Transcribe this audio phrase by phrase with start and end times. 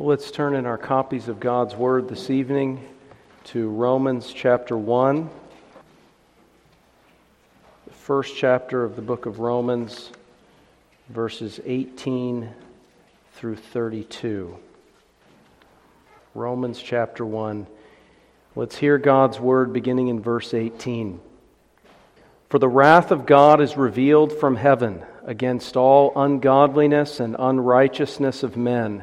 [0.00, 2.86] Let's turn in our copies of God's Word this evening
[3.46, 5.28] to Romans chapter 1,
[7.84, 10.12] the first chapter of the book of Romans,
[11.08, 12.48] verses 18
[13.32, 14.56] through 32.
[16.32, 17.66] Romans chapter 1.
[18.54, 21.18] Let's hear God's Word beginning in verse 18.
[22.50, 28.56] For the wrath of God is revealed from heaven against all ungodliness and unrighteousness of
[28.56, 29.02] men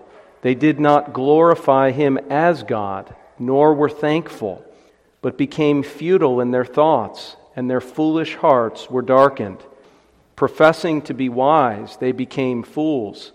[0.41, 4.65] they did not glorify him as God, nor were thankful,
[5.21, 9.63] but became futile in their thoughts, and their foolish hearts were darkened.
[10.35, 13.31] Professing to be wise, they became fools,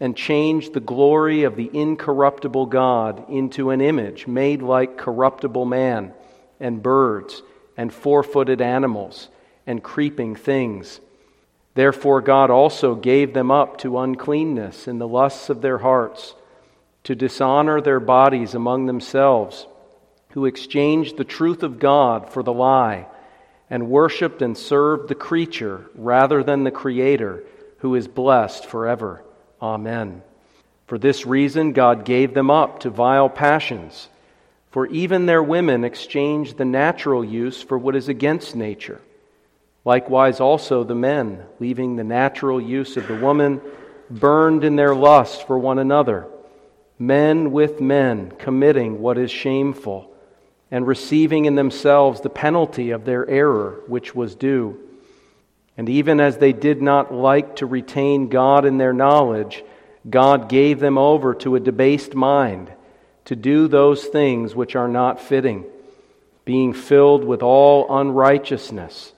[0.00, 6.12] and changed the glory of the incorruptible God into an image made like corruptible man,
[6.58, 7.42] and birds,
[7.76, 9.28] and four footed animals,
[9.66, 11.00] and creeping things.
[11.74, 16.34] Therefore, God also gave them up to uncleanness in the lusts of their hearts
[17.04, 19.66] to dishonor their bodies among themselves,
[20.30, 23.06] who exchanged the truth of God for the lie,
[23.68, 27.42] and worshiped and served the creature rather than the Creator,
[27.78, 29.24] who is blessed forever.
[29.62, 30.22] Amen.
[30.86, 34.08] For this reason, God gave them up to vile passions.
[34.72, 39.00] For even their women exchanged the natural use for what is against nature.
[39.84, 43.60] Likewise, also the men, leaving the natural use of the woman,
[44.10, 46.26] burned in their lust for one another
[47.00, 50.12] men with men committing what is shameful,
[50.70, 54.78] and receiving in themselves the penalty of their error, which was due.
[55.78, 59.64] And even as they did not like to retain God in their knowledge,
[60.08, 62.70] God gave them over to a debased mind
[63.24, 65.64] to do those things which are not fitting,
[66.44, 69.14] being filled with all unrighteousness,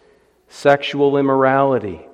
[0.48, 2.06] sexual immorality,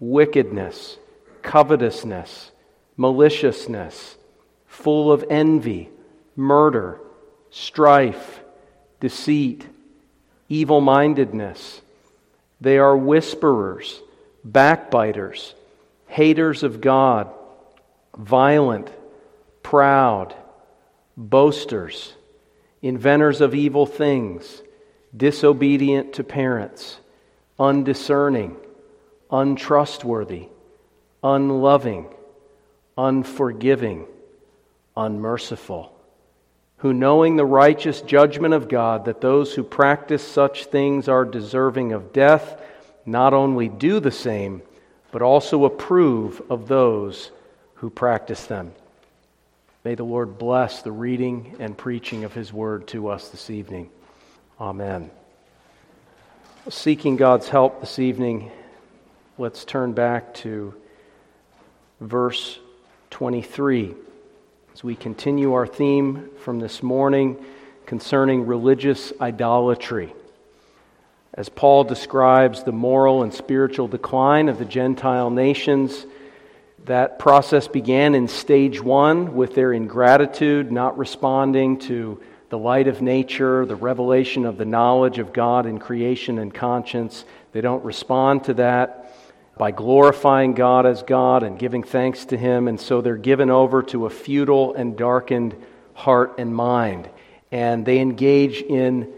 [0.00, 0.96] wickedness,
[1.42, 2.50] covetousness,
[2.96, 4.16] maliciousness
[4.72, 5.90] full of envy,
[6.34, 6.98] murder,
[7.50, 8.40] strife,
[9.00, 9.66] deceit,
[10.48, 11.82] evil mindedness.
[12.58, 14.00] They are whisperers,
[14.42, 15.54] backbiters,
[16.06, 17.30] haters of God,
[18.16, 18.90] violent,
[19.62, 20.34] proud,
[21.18, 22.14] boasters,
[22.80, 24.62] inventors of evil things,
[25.14, 26.96] disobedient to parents,
[27.58, 28.56] undiscerning,
[29.30, 30.48] untrustworthy,
[31.22, 32.06] unloving,
[32.96, 34.06] unforgiving
[34.96, 35.92] unmerciful,
[36.78, 41.92] who, knowing the righteous judgment of God, that those who practice such things are deserving
[41.92, 42.60] of death,
[43.06, 44.62] not only do the same,
[45.10, 47.30] but also approve of those
[47.74, 48.72] who practice them.
[49.84, 53.90] May the Lord bless the reading and preaching of His word to us this evening.
[54.60, 55.10] Amen.
[56.68, 58.52] Seeking God's help this evening,
[59.38, 60.74] let's turn back to
[62.00, 62.58] verse
[63.10, 63.94] 23
[64.72, 67.36] as we continue our theme from this morning
[67.84, 70.14] concerning religious idolatry.
[71.34, 76.06] As Paul describes the moral and spiritual decline of the Gentile nations,
[76.86, 83.02] that process began in stage one with their ingratitude, not responding to the light of
[83.02, 87.26] nature, the revelation of the knowledge of God in creation and conscience.
[87.52, 89.01] They don't respond to that
[89.56, 93.82] by glorifying God as God and giving thanks to Him, and so they're given over
[93.84, 95.54] to a futile and darkened
[95.94, 97.08] heart and mind.
[97.50, 99.12] And they engage in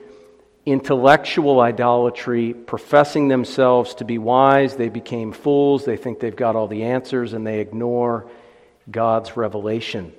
[0.67, 4.77] intellectual idolatry, professing themselves to be wise.
[4.77, 5.85] They became fools.
[5.85, 8.27] They think they've got all the answers, and they ignore
[8.91, 10.13] God's revelation.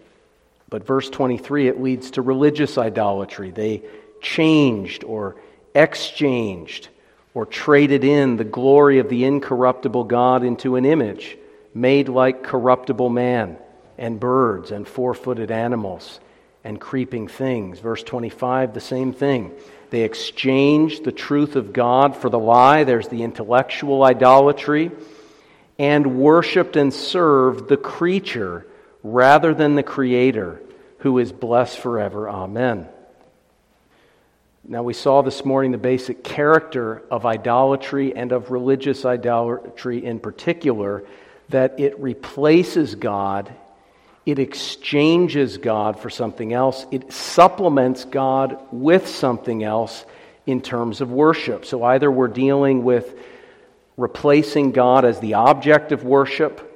[0.70, 3.51] But verse 23, it leads to religious idolatry.
[3.51, 3.84] They
[4.22, 5.36] changed or
[5.74, 6.89] exchanged
[7.36, 11.38] or traded in the glory of the incorruptible God into an image
[11.76, 13.58] made like corruptible man
[13.98, 16.20] and birds and four footed animals
[16.64, 17.80] and creeping things.
[17.80, 19.52] Verse 25, the same thing.
[19.92, 22.86] They exchanged the truth of God for the lie.
[22.86, 24.92] There's the intellectual idolatry.
[25.78, 28.66] And worshiped and served the creature
[29.04, 30.62] rather than the Creator,
[31.00, 32.30] who is blessed forever.
[32.30, 32.88] Amen.
[34.67, 40.19] Now, we saw this morning the basic character of idolatry and of religious idolatry in
[40.19, 41.03] particular,
[41.50, 43.53] that it replaces God
[44.25, 50.03] it exchanges God for something else, it supplements God with something else
[50.47, 51.65] in terms of worship.
[51.65, 53.17] So either we're dealing with
[53.97, 56.71] replacing God as the object of worship,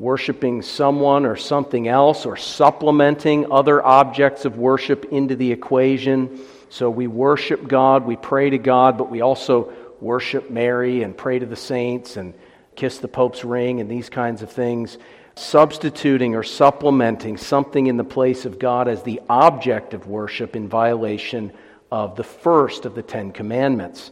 [0.00, 6.40] worshiping someone or something else, or supplementing other objects of worship into the equation.
[6.70, 11.38] So we worship God, we pray to God, but we also worship Mary and pray
[11.38, 12.34] to the saints and
[12.76, 14.98] kiss the Pope's ring and these kinds of things.
[15.34, 20.68] Substituting or supplementing something in the place of God as the object of worship in
[20.68, 21.52] violation
[21.90, 24.10] of the first of the Ten Commandments.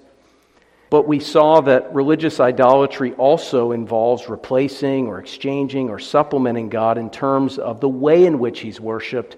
[0.88, 7.10] But we saw that religious idolatry also involves replacing or exchanging or supplementing God in
[7.10, 9.36] terms of the way in which He's worshiped.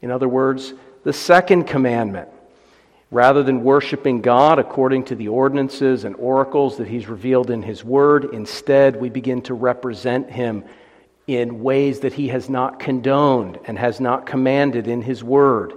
[0.00, 0.72] In other words,
[1.04, 2.28] the second commandment.
[3.10, 7.84] Rather than worshiping God according to the ordinances and oracles that He's revealed in His
[7.84, 10.64] Word, instead we begin to represent Him
[11.26, 15.72] in ways that He has not condoned and has not commanded in His Word.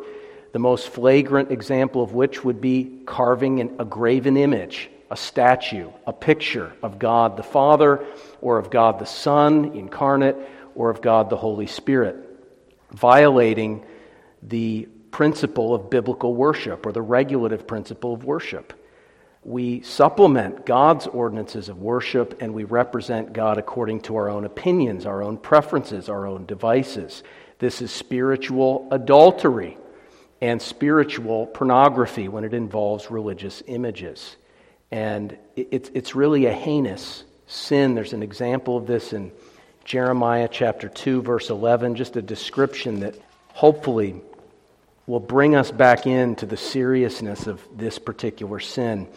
[0.54, 6.14] The most flagrant example of which would be carving a graven image a statue, a
[6.14, 8.06] picture of God the Father,
[8.42, 10.38] or of God the Son incarnate,
[10.76, 12.16] or of God the Holy Spirit,
[12.92, 13.84] violating
[14.44, 18.74] the principle of biblical worship or the regulative principle of worship.
[19.44, 25.06] We supplement God's ordinances of worship and we represent God according to our own opinions,
[25.06, 27.24] our own preferences, our own devices.
[27.60, 29.78] This is spiritual adultery
[30.42, 34.36] and spiritual pornography when it involves religious images.
[34.92, 37.96] And it's, it's really a heinous sin.
[37.96, 39.32] There's an example of this in
[39.86, 43.16] Jeremiah chapter 2, verse 11, just a description that
[43.54, 44.22] hopefully
[45.10, 49.08] will bring us back into the seriousness of this particular sin.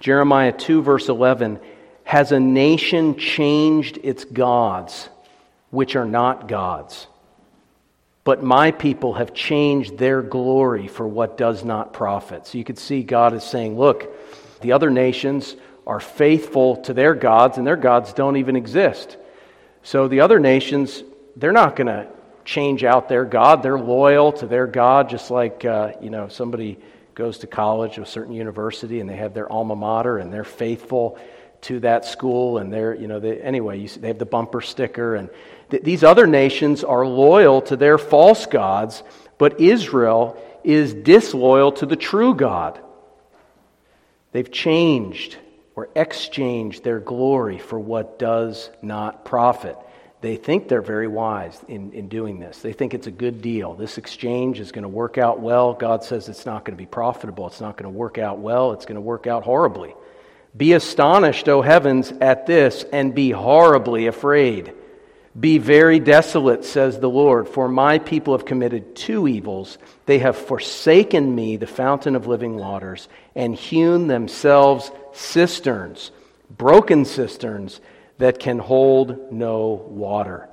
[0.00, 1.60] Jeremiah 2, verse 11
[2.04, 5.10] Has a nation changed its gods,
[5.68, 7.06] which are not gods?
[8.24, 12.46] But my people have changed their glory for what does not profit.
[12.46, 14.10] So you could see God is saying, Look,
[14.62, 15.54] the other nations
[15.86, 19.18] are faithful to their gods, and their gods don't even exist.
[19.82, 21.02] So the other nations,
[21.36, 22.08] they're not going to
[22.44, 23.62] change out their God.
[23.62, 26.78] They're loyal to their God, just like, uh, you know, somebody
[27.14, 30.44] goes to college or a certain university and they have their alma mater and they're
[30.44, 31.18] faithful
[31.62, 35.14] to that school and they're, you know, they, anyway, you, they have the bumper sticker.
[35.14, 35.30] And
[35.70, 39.02] th- these other nations are loyal to their false gods,
[39.38, 42.80] but Israel is disloyal to the true God.
[44.32, 45.36] They've changed
[45.74, 49.76] or exchanged their glory for what does not profit.
[50.22, 52.60] They think they're very wise in, in doing this.
[52.60, 53.74] They think it's a good deal.
[53.74, 55.74] This exchange is going to work out well.
[55.74, 57.48] God says it's not going to be profitable.
[57.48, 58.72] It's not going to work out well.
[58.72, 59.96] It's going to work out horribly.
[60.56, 64.72] Be astonished, O heavens, at this, and be horribly afraid.
[65.38, 69.76] Be very desolate, says the Lord, for my people have committed two evils.
[70.06, 76.12] They have forsaken me, the fountain of living waters, and hewn themselves cisterns,
[76.48, 77.80] broken cisterns
[78.22, 80.48] that can hold no water.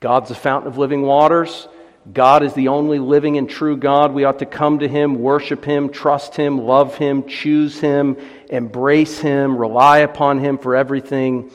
[0.00, 1.68] God's the fountain of living waters.
[2.12, 4.12] God is the only living and true God.
[4.12, 8.16] We ought to come to Him, worship Him, trust Him, love Him, choose Him,
[8.48, 11.50] embrace Him, rely upon Him for everything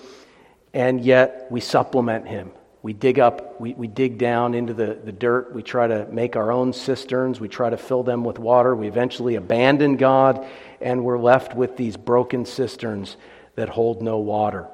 [0.74, 2.52] and yet we supplement him.
[2.84, 5.54] We dig up, we, we dig down into the, the dirt.
[5.54, 7.40] We try to make our own cisterns.
[7.40, 8.76] We try to fill them with water.
[8.76, 10.48] We eventually abandon God,
[10.80, 13.18] and we're left with these broken cisterns
[13.56, 14.68] that hold no water.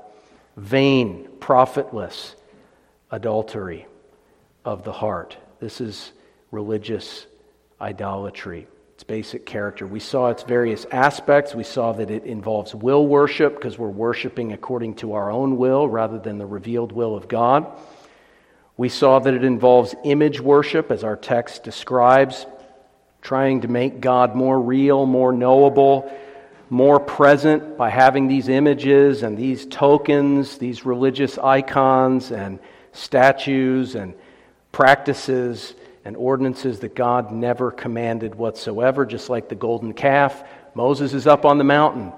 [0.57, 2.35] Vain, profitless
[3.09, 3.87] adultery
[4.65, 5.37] of the heart.
[5.59, 6.11] This is
[6.51, 7.25] religious
[7.79, 9.85] idolatry its basic character.
[9.85, 11.53] We saw its various aspects.
[11.53, 15.87] We saw that it involves will worship because we're worshiping according to our own will
[15.87, 17.67] rather than the revealed will of God.
[18.75, 22.47] We saw that it involves image worship, as our text describes,
[23.21, 26.11] trying to make God more real, more knowable,
[26.69, 32.59] more present by having these images and these tokens, these religious icons and
[32.91, 34.13] statues and
[34.71, 35.74] practices
[36.05, 40.41] and ordinances that God never commanded whatsoever, just like the golden calf.
[40.74, 42.13] Moses is up on the mountain.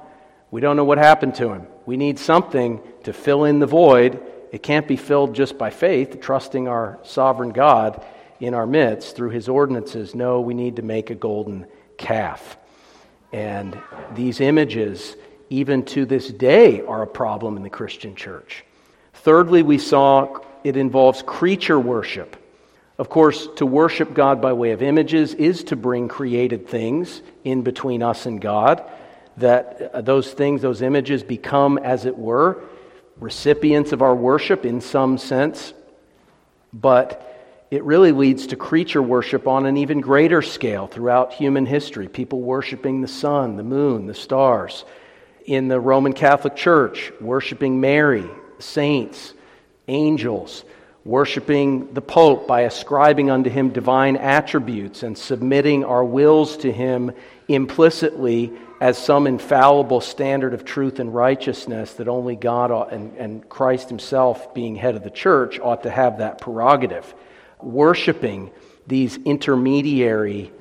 [0.51, 1.65] We don't know what happened to him.
[1.87, 4.21] We need something to fill in the void.
[4.51, 8.05] It can't be filled just by faith, trusting our sovereign God
[8.39, 10.13] in our midst through his ordinances.
[10.13, 11.65] No, we need to make a golden
[11.97, 12.58] calf.
[13.31, 13.77] And
[14.15, 15.15] these images,
[15.49, 18.63] even to this day, are a problem in the Christian church.
[19.13, 22.35] Thirdly, we saw it involves creature worship.
[22.97, 27.61] Of course, to worship God by way of images is to bring created things in
[27.61, 28.83] between us and God,
[29.37, 32.61] that uh, those things, those images, become, as it were,
[33.17, 35.73] recipients of our worship in some sense.
[36.73, 37.28] But
[37.71, 42.07] it really leads to creature worship on an even greater scale throughout human history.
[42.07, 44.85] People worshiping the sun, the moon, the stars.
[45.45, 49.33] In the Roman Catholic Church, worshiping Mary, saints,
[49.87, 50.63] angels,
[51.05, 57.11] worshiping the Pope by ascribing unto him divine attributes and submitting our wills to him
[57.47, 63.47] implicitly as some infallible standard of truth and righteousness that only God ought, and, and
[63.47, 67.13] Christ himself, being head of the church, ought to have that prerogative.
[67.61, 68.51] Worshiping
[68.87, 70.51] these intermediary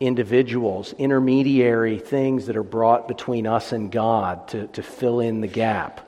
[0.00, 5.46] individuals, intermediary things that are brought between us and God to, to fill in the
[5.46, 6.06] gap.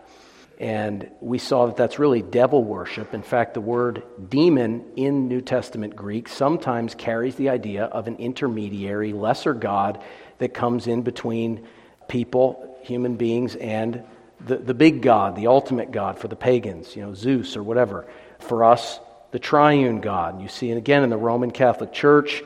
[0.59, 3.15] And we saw that that's really devil worship.
[3.15, 8.17] In fact, the word demon in New Testament Greek sometimes carries the idea of an
[8.17, 10.03] intermediary, lesser God
[10.39, 11.67] that comes in between
[12.09, 14.05] people, human beings, and
[14.41, 18.07] the, the big God, the ultimate God for the pagans, you know, Zeus or whatever.
[18.39, 19.01] For us,
[19.33, 20.41] the triune God.
[20.41, 22.43] You see it again in the Roman Catholic Church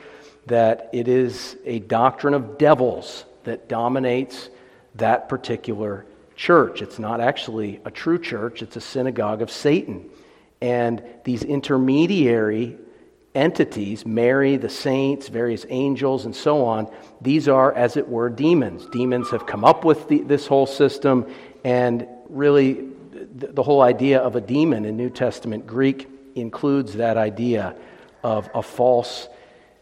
[0.47, 4.49] that it is a doctrine of devils that dominates
[4.95, 6.81] that particular church.
[6.81, 10.09] It's not actually a true church, it's a synagogue of Satan.
[10.61, 12.77] And these intermediary
[13.35, 16.89] entities, Mary, the saints, various angels, and so on,
[17.21, 18.87] these are, as it were, demons.
[18.87, 21.31] Demons have come up with the, this whole system,
[21.63, 22.87] and really,
[23.35, 27.75] the, the whole idea of a demon in New Testament Greek includes that idea
[28.23, 29.27] of a false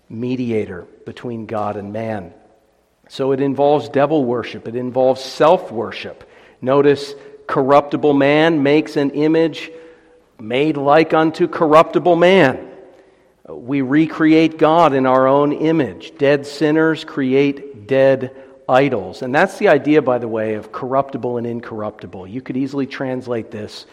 [0.10, 2.34] mediator between God and man.
[3.08, 6.30] So it involves devil worship, it involves self worship.
[6.62, 7.14] Notice,
[7.48, 9.72] corruptible man makes an image
[10.40, 12.72] made like unto corruptible man.
[13.48, 16.18] We recreate God in our own image.
[16.18, 18.36] Dead sinners create dead
[18.68, 19.22] idols.
[19.22, 22.28] And that's the idea, by the way, of corruptible and incorruptible.
[22.28, 23.86] You could easily translate this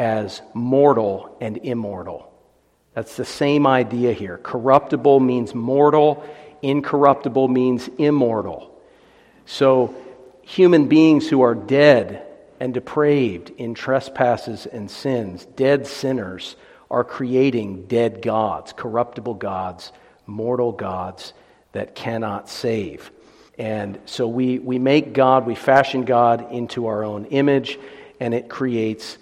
[0.00, 2.32] as mortal and immortal.
[2.94, 4.38] That's the same idea here.
[4.38, 6.24] Corruptible means mortal,
[6.62, 8.80] incorruptible means immortal.
[9.44, 9.94] So,
[10.40, 12.26] human beings who are dead
[12.58, 16.56] and depraved in trespasses and sins, dead sinners,
[16.90, 19.92] are creating dead gods, corruptible gods,
[20.26, 21.34] mortal gods
[21.72, 23.10] that cannot save.
[23.58, 27.78] And so we, we make God, we fashion God into our own image,
[28.18, 29.18] and it creates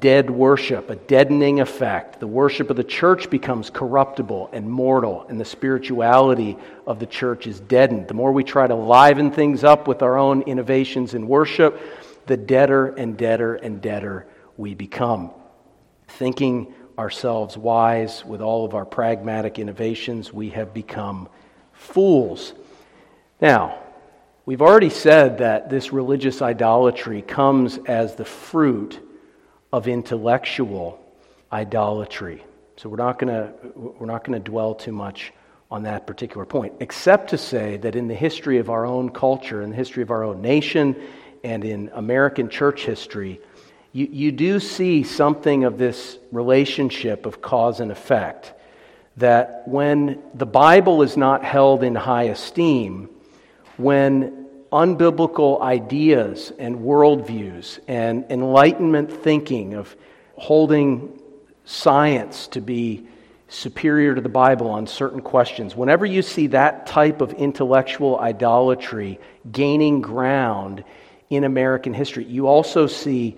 [0.00, 2.20] dead worship, a deadening effect.
[2.20, 7.46] The worship of the church becomes corruptible and mortal, and the spirituality of the church
[7.46, 8.08] is deadened.
[8.08, 11.80] The more we try to liven things up with our own innovations in worship,
[12.26, 14.26] the deader and deader and deader
[14.56, 15.30] we become.
[16.08, 21.28] Thinking ourselves wise with all of our pragmatic innovations, we have become
[21.72, 22.52] fools.
[23.40, 23.78] Now,
[24.44, 29.00] we've already said that this religious idolatry comes as the fruit
[29.72, 31.00] of intellectual
[31.52, 32.44] idolatry.
[32.76, 35.32] So we're not going to we're not going to dwell too much
[35.70, 39.60] on that particular point, except to say that in the history of our own culture,
[39.60, 40.96] in the history of our own nation,
[41.44, 43.40] and in American church history,
[43.92, 48.52] you, you do see something of this relationship of cause and effect.
[49.18, 53.10] That when the Bible is not held in high esteem,
[53.76, 54.37] when
[54.72, 59.96] unbiblical ideas and worldviews and enlightenment thinking of
[60.36, 61.20] holding
[61.64, 63.06] science to be
[63.48, 69.18] superior to the Bible on certain questions, whenever you see that type of intellectual idolatry
[69.50, 70.84] gaining ground
[71.30, 73.36] in American history, you also see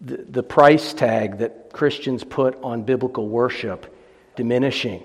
[0.00, 3.94] the, the price tag that Christians put on biblical worship
[4.36, 5.02] diminishing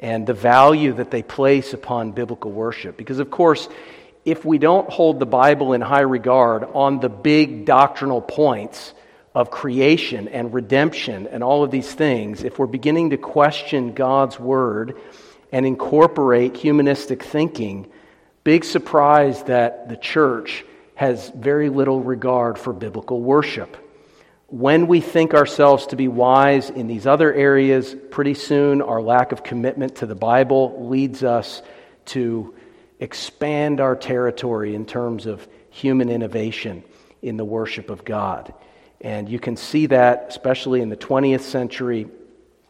[0.00, 2.96] and the value that they place upon biblical worship.
[2.96, 3.68] Because, of course,
[4.30, 8.92] if we don't hold the Bible in high regard on the big doctrinal points
[9.34, 14.38] of creation and redemption and all of these things, if we're beginning to question God's
[14.38, 14.98] word
[15.52, 17.90] and incorporate humanistic thinking,
[18.44, 23.76] big surprise that the church has very little regard for biblical worship.
[24.48, 29.32] When we think ourselves to be wise in these other areas, pretty soon our lack
[29.32, 31.62] of commitment to the Bible leads us
[32.06, 32.54] to
[33.00, 36.82] expand our territory in terms of human innovation
[37.22, 38.52] in the worship of God.
[39.00, 42.08] And you can see that, especially in the 20th century,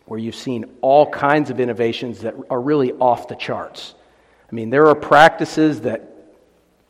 [0.07, 3.95] where you've seen all kinds of innovations that are really off the charts.
[4.51, 6.11] I mean, there are practices that,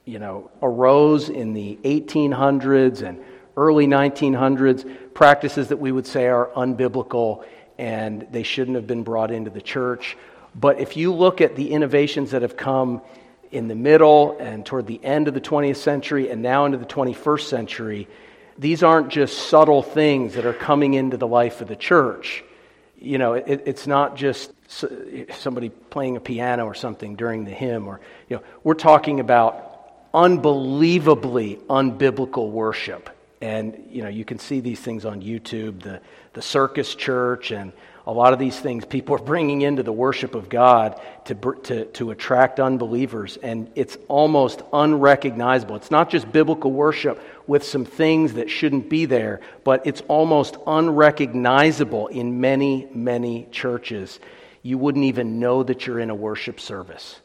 [0.04, 3.22] you know, arose in the 1800s and
[3.56, 7.44] early 1900s, practices that we would say are unbiblical
[7.76, 10.16] and they shouldn't have been brought into the church.
[10.54, 13.02] But if you look at the innovations that have come
[13.50, 16.86] in the middle and toward the end of the 20th century and now into the
[16.86, 18.08] 21st century,
[18.58, 22.44] these aren't just subtle things that are coming into the life of the church.
[22.98, 27.86] You know, it, it's not just somebody playing a piano or something during the hymn,
[27.86, 29.64] or you know, we're talking about
[30.12, 33.08] unbelievably unbiblical worship.
[33.40, 36.00] And you know, you can see these things on YouTube, the
[36.32, 37.72] the circus church, and
[38.08, 41.84] a lot of these things people are bringing into the worship of God to, to,
[41.84, 45.76] to attract unbelievers, and it's almost unrecognizable.
[45.76, 50.56] It's not just biblical worship with some things that shouldn't be there, but it's almost
[50.66, 54.20] unrecognizable in many, many churches.
[54.62, 57.20] You wouldn't even know that you're in a worship service.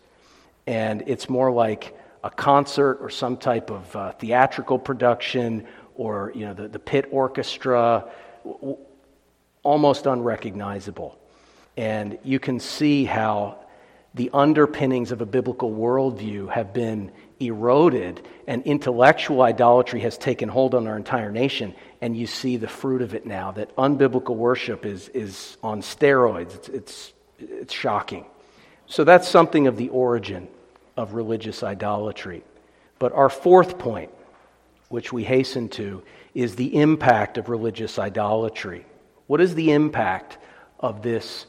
[0.67, 6.45] And it's more like a concert or some type of uh, theatrical production or you
[6.45, 8.11] know the, the pit orchestra
[9.63, 11.17] almost unrecognizable.
[11.75, 13.57] And you can see how
[14.13, 20.75] the underpinnings of a biblical worldview have been eroded and intellectual idolatry has taken hold
[20.75, 21.73] on our entire nation.
[22.01, 26.55] And you see the fruit of it now that unbiblical worship is, is on steroids.
[26.55, 28.25] It's, it's, it's shocking.
[28.85, 30.47] So that's something of the origin
[30.95, 32.43] of religious idolatry.
[32.99, 34.11] But our fourth point,
[34.89, 36.03] which we hasten to,
[36.35, 38.85] is the impact of religious idolatry.
[39.33, 40.37] What is the impact
[40.79, 41.47] of this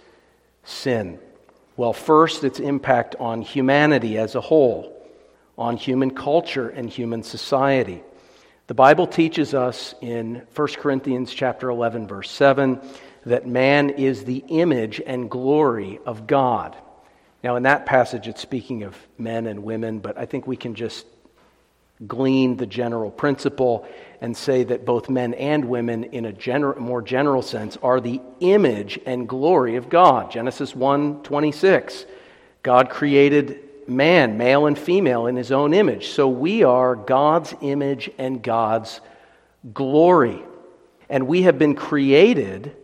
[0.63, 1.19] sin?
[1.77, 5.07] Well, first, its impact on humanity as a whole,
[5.59, 8.03] on human culture and human society.
[8.69, 12.81] The Bible teaches us in 1 Corinthians chapter 11 verse 7
[13.27, 16.75] that man is the image and glory of God.
[17.43, 20.75] Now in that passage it's speaking of men and women, but I think we can
[20.75, 21.05] just
[22.07, 23.87] glean the general principle
[24.21, 28.21] and say that both men and women, in a gener- more general sense, are the
[28.41, 30.31] image and glory of God.
[30.31, 32.07] Genesis 1 26.
[32.63, 36.09] God created man, male and female, in his own image.
[36.09, 39.01] So we are God's image and God's
[39.73, 40.43] glory.
[41.09, 42.75] And we have been created,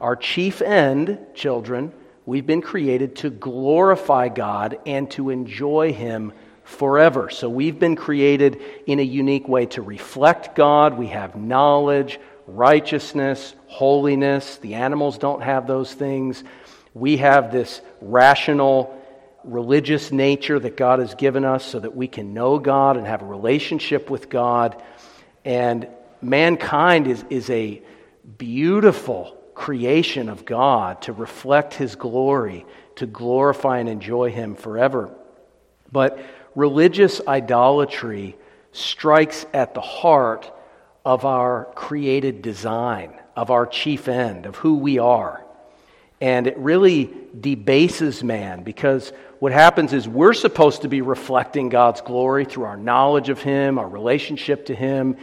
[0.00, 1.92] our chief end, children,
[2.26, 6.32] we've been created to glorify God and to enjoy Him
[6.70, 7.30] forever.
[7.30, 10.96] So we've been created in a unique way to reflect God.
[10.96, 14.56] We have knowledge, righteousness, holiness.
[14.56, 16.42] The animals don't have those things.
[16.94, 18.96] We have this rational,
[19.44, 23.22] religious nature that God has given us so that we can know God and have
[23.22, 24.82] a relationship with God.
[25.44, 25.88] And
[26.22, 27.82] mankind is, is a
[28.38, 32.64] beautiful creation of God to reflect His glory,
[32.96, 35.10] to glorify and enjoy Him forever.
[35.92, 36.18] But
[36.54, 38.36] religious idolatry
[38.72, 40.50] strikes at the heart
[41.04, 45.44] of our created design, of our chief end, of who we are.
[46.20, 52.02] And it really debases man because what happens is we're supposed to be reflecting God's
[52.02, 55.16] glory through our knowledge of Him, our relationship to Him,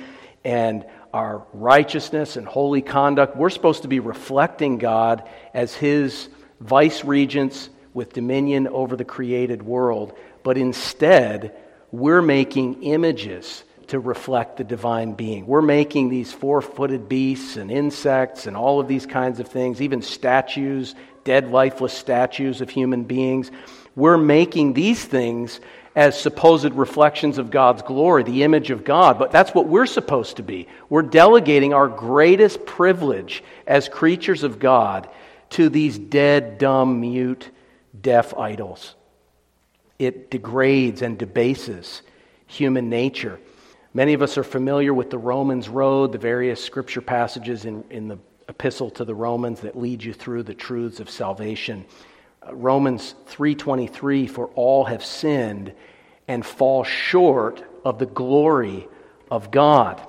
[0.44, 3.38] and our righteousness and holy conduct.
[3.38, 9.62] We're supposed to be reflecting God as His vice regents with dominion over the created
[9.62, 11.54] world but instead,
[11.92, 15.46] we're making images to reflect the divine being.
[15.46, 19.82] We're making these four footed beasts and insects and all of these kinds of things,
[19.82, 23.52] even statues, dead, lifeless statues of human beings.
[23.94, 25.60] We're making these things
[25.98, 29.20] as supposed reflections of God's glory, the image of God.
[29.20, 30.70] But that's what we're supposed to be.
[30.88, 35.10] We're delegating our greatest privilege as creatures of God
[35.50, 37.50] to these dead, dumb, mute,
[38.02, 38.96] deaf idols
[40.00, 42.02] it degrades and debases
[42.46, 43.40] human nature.
[43.94, 48.08] Many of us are familiar with the Romans Road, the various scripture passages in, in
[48.08, 51.86] the epistle to the Romans that lead you through the truths of salvation.
[52.48, 55.74] Uh, Romans 3:23 for all have sinned
[56.28, 58.88] and fall short of the glory
[59.30, 60.02] of God.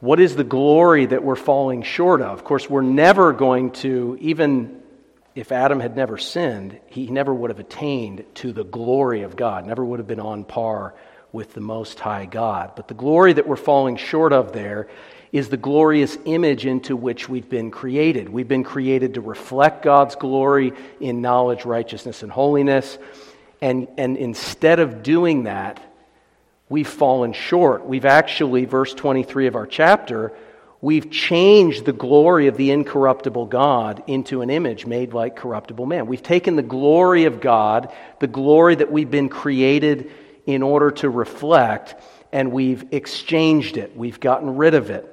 [0.00, 2.38] What is the glory that we're falling short of?
[2.38, 4.82] Of course, we're never going to even
[5.36, 9.66] if Adam had never sinned, he never would have attained to the glory of God,
[9.66, 10.94] never would have been on par
[11.30, 12.72] with the Most High God.
[12.74, 14.88] But the glory that we're falling short of there
[15.32, 18.30] is the glorious image into which we've been created.
[18.30, 22.96] We've been created to reflect God's glory in knowledge, righteousness, and holiness.
[23.60, 25.82] And, and instead of doing that,
[26.70, 27.84] we've fallen short.
[27.84, 30.32] We've actually, verse 23 of our chapter,
[30.80, 36.06] We've changed the glory of the incorruptible God into an image made like corruptible man.
[36.06, 40.10] We've taken the glory of God, the glory that we've been created
[40.44, 41.94] in order to reflect,
[42.30, 43.96] and we've exchanged it.
[43.96, 45.12] We've gotten rid of it.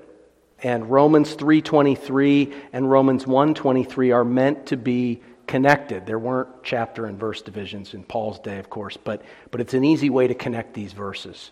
[0.62, 6.06] And Romans 3:23 and Romans 1:23 are meant to be connected.
[6.06, 9.22] There weren't chapter and verse divisions in Paul's day, of course, but,
[9.52, 11.52] but it's an easy way to connect these verses.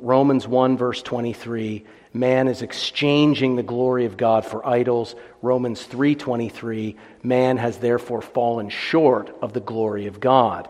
[0.00, 5.14] Romans 1, verse 23, man is exchanging the glory of God for idols.
[5.42, 10.68] Romans 3:23, man has therefore fallen short of the glory of God.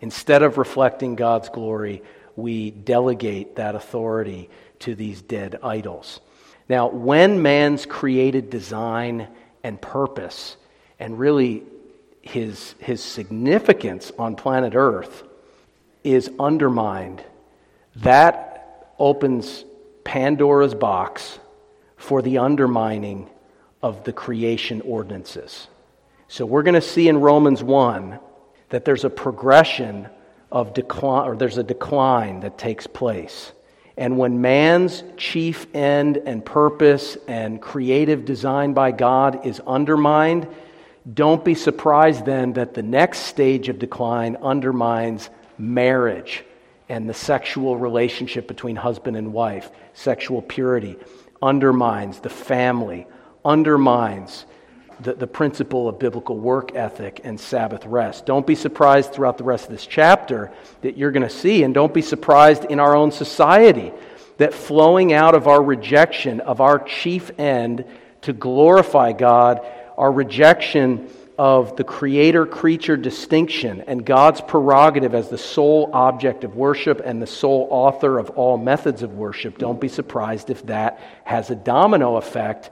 [0.00, 2.02] Instead of reflecting God's glory,
[2.34, 6.20] we delegate that authority to these dead idols.
[6.68, 9.28] Now, when man's created design
[9.62, 10.56] and purpose,
[10.98, 11.62] and really
[12.20, 15.22] his, his significance on planet Earth,
[16.02, 17.22] is undermined,
[17.96, 18.55] that
[18.98, 19.64] opens
[20.04, 21.38] Pandora's box
[21.96, 23.28] for the undermining
[23.82, 25.68] of the creation ordinances.
[26.28, 28.18] So we're going to see in Romans 1
[28.70, 30.08] that there's a progression
[30.50, 33.52] of decline, or there's a decline that takes place.
[33.96, 40.48] And when man's chief end and purpose and creative design by God is undermined,
[41.12, 46.44] don't be surprised then that the next stage of decline undermines marriage
[46.88, 50.96] and the sexual relationship between husband and wife, sexual purity,
[51.42, 53.06] undermines the family,
[53.44, 54.46] undermines
[55.00, 58.24] the, the principle of biblical work ethic and Sabbath rest.
[58.24, 60.50] Don't be surprised throughout the rest of this chapter
[60.82, 63.92] that you're going to see, and don't be surprised in our own society
[64.38, 67.84] that flowing out of our rejection of our chief end
[68.22, 69.60] to glorify God,
[69.96, 76.56] our rejection of the creator creature distinction and God's prerogative as the sole object of
[76.56, 81.00] worship and the sole author of all methods of worship, don't be surprised if that
[81.24, 82.70] has a domino effect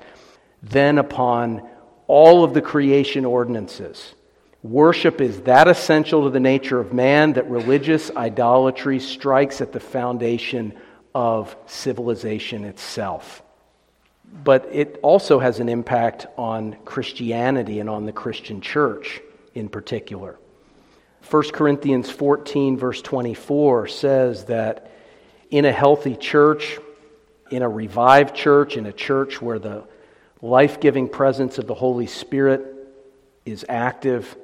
[0.62, 1.68] then upon
[2.06, 4.14] all of the creation ordinances.
[4.62, 9.80] Worship is that essential to the nature of man that religious idolatry strikes at the
[9.80, 10.72] foundation
[11.14, 13.43] of civilization itself.
[14.42, 19.20] But it also has an impact on Christianity and on the Christian church
[19.54, 20.36] in particular.
[21.30, 24.90] 1 Corinthians 14, verse 24 says that
[25.50, 26.78] in a healthy church,
[27.50, 29.84] in a revived church, in a church where the
[30.42, 32.62] life giving presence of the Holy Spirit
[33.46, 34.36] is active.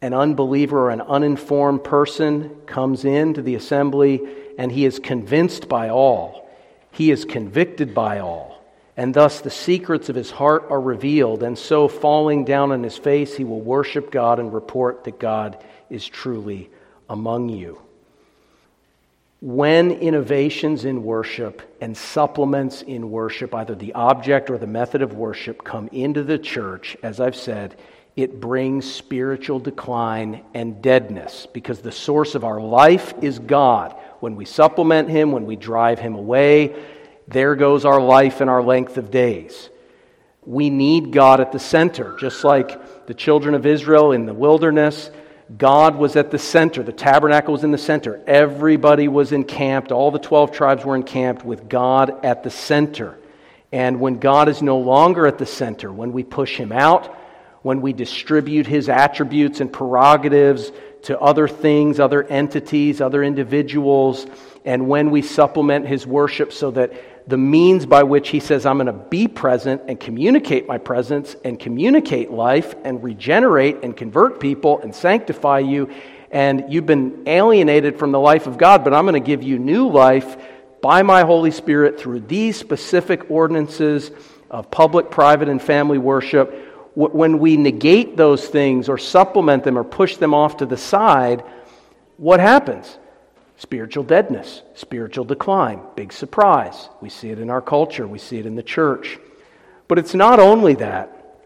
[0.00, 4.20] An unbeliever or an uninformed person comes into the assembly
[4.58, 6.48] and he is convinced by all.
[6.92, 8.51] He is convicted by all.
[8.96, 11.42] And thus the secrets of his heart are revealed.
[11.42, 15.62] And so, falling down on his face, he will worship God and report that God
[15.88, 16.70] is truly
[17.08, 17.80] among you
[19.42, 25.14] when innovations in worship and supplements in worship, either the object or the method of
[25.14, 27.76] worship, come into the church, as I've said,
[28.14, 33.96] it brings spiritual decline and deadness because the source of our life is God.
[34.20, 36.76] When we supplement Him, when we drive Him away,
[37.32, 39.70] there goes our life and our length of days.
[40.44, 45.10] We need God at the center, just like the children of Israel in the wilderness
[45.56, 46.82] God was at the center.
[46.82, 48.22] The tabernacle was in the center.
[48.26, 49.92] Everybody was encamped.
[49.92, 53.18] All the 12 tribes were encamped with God at the center.
[53.70, 57.16] And when God is no longer at the center, when we push him out,
[57.62, 64.26] when we distribute his attributes and prerogatives to other things, other entities, other individuals,
[64.64, 66.92] and when we supplement his worship so that
[67.26, 71.36] the means by which he says, I'm going to be present and communicate my presence
[71.44, 75.90] and communicate life and regenerate and convert people and sanctify you.
[76.30, 79.58] And you've been alienated from the life of God, but I'm going to give you
[79.58, 80.36] new life
[80.80, 84.10] by my Holy Spirit through these specific ordinances
[84.50, 86.68] of public, private, and family worship.
[86.94, 91.44] When we negate those things or supplement them or push them off to the side,
[92.16, 92.98] what happens?
[93.62, 96.88] Spiritual deadness, spiritual decline, big surprise.
[97.00, 99.20] We see it in our culture, we see it in the church.
[99.86, 101.38] But it's not only that.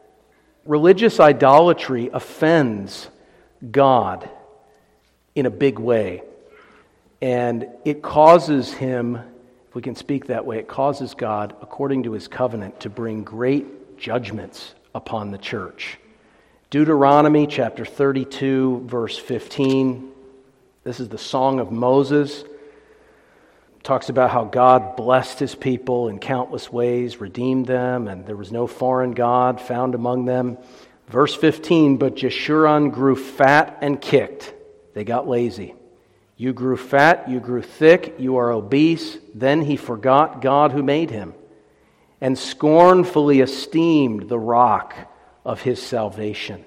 [0.64, 3.07] Religious idolatry offends
[3.70, 4.31] God
[5.35, 6.22] in a big way.
[7.20, 9.16] And it causes him,
[9.68, 13.24] if we can speak that way, it causes God, according to his covenant, to bring
[13.24, 15.98] great judgments upon the church.
[16.70, 20.14] Deuteronomy chapter 32, verse 15
[20.87, 22.42] this is the Song of Moses.
[22.42, 28.37] It talks about how God blessed his people in countless ways, redeemed them, and there
[28.37, 30.59] was no foreign God found among them.
[31.09, 34.55] Verse 15 But Jeshurun grew fat and kicked.
[34.94, 35.75] They got lazy.
[36.37, 39.18] You grew fat, you grew thick, you are obese.
[39.35, 41.35] Then he forgot God who made him
[42.20, 44.94] and scornfully esteemed the rock
[45.44, 46.64] of his salvation.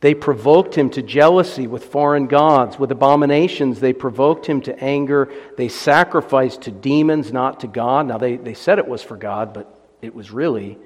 [0.00, 2.78] They provoked him to jealousy with foreign gods.
[2.78, 5.32] With abominations, they provoked him to anger.
[5.56, 8.06] They sacrificed to demons, not to God.
[8.06, 10.78] Now, they, they said it was for God, but it was really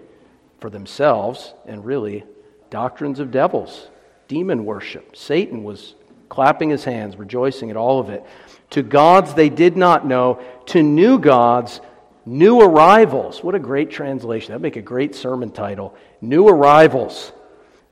[0.61, 2.25] for themselves and really
[2.71, 3.89] doctrines of devils,
[4.29, 5.15] demon worship.
[5.15, 5.95] Satan was
[6.31, 8.25] clapping his hands, rejoicing at all of it.
[8.71, 11.83] To gods they did not know, to new gods,
[12.25, 13.45] new arrivals.
[13.45, 14.53] What a great translation.
[14.53, 15.95] That'd make a great sermon title.
[16.23, 17.33] New arrivals.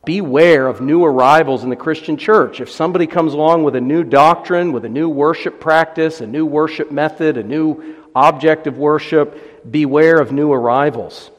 [0.05, 2.61] Beware of new arrivals in the Christian church.
[2.61, 6.47] If somebody comes along with a new doctrine, with a new worship practice, a new
[6.47, 11.31] worship method, a new object of worship, beware of new arrivals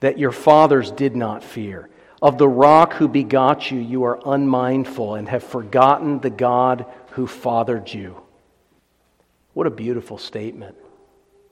[0.00, 1.88] that your fathers did not fear.
[2.20, 7.26] Of the rock who begot you, you are unmindful and have forgotten the God who
[7.26, 8.20] fathered you.
[9.54, 10.76] What a beautiful statement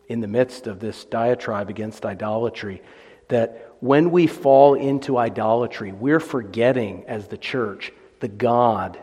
[0.08, 2.82] in the midst of this diatribe against idolatry
[3.28, 7.90] that when we fall into idolatry, we're forgetting as the church
[8.20, 8.96] the God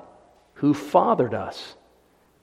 [0.54, 1.76] who fathered us.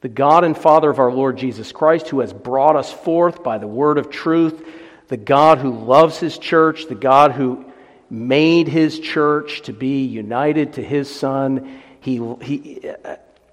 [0.02, 3.56] The God and Father of our Lord Jesus Christ, who has brought us forth by
[3.56, 4.68] the word of truth,
[5.08, 7.64] the God who loves his church, the God who
[8.10, 11.80] made his church to be united to his Son.
[12.00, 12.90] He, he,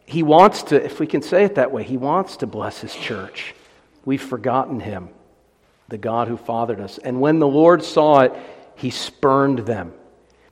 [0.06, 2.94] he wants to, if we can say it that way, he wants to bless his
[2.94, 3.56] church.
[4.04, 5.08] We've forgotten him,
[5.88, 6.98] the God who fathered us.
[6.98, 8.34] And when the Lord saw it,
[8.76, 9.94] he spurned them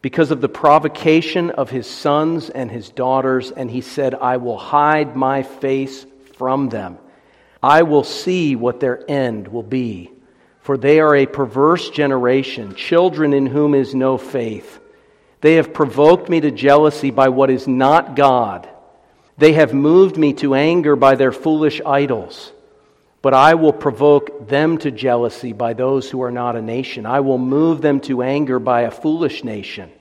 [0.02, 4.58] because of the provocation of his sons and his daughters, and he said, I will
[4.58, 6.06] hide my face
[6.38, 6.98] from them.
[7.62, 10.12] I will see what their end will be.
[10.62, 14.80] For they are a perverse generation, children in whom is no faith.
[15.42, 18.70] They have provoked me to jealousy by what is not God.
[19.38, 22.52] They have moved me to anger by their foolish idols.
[23.22, 27.06] But I will provoke them to jealousy by those who are not a nation.
[27.06, 29.92] I will move them to anger by a foolish nation.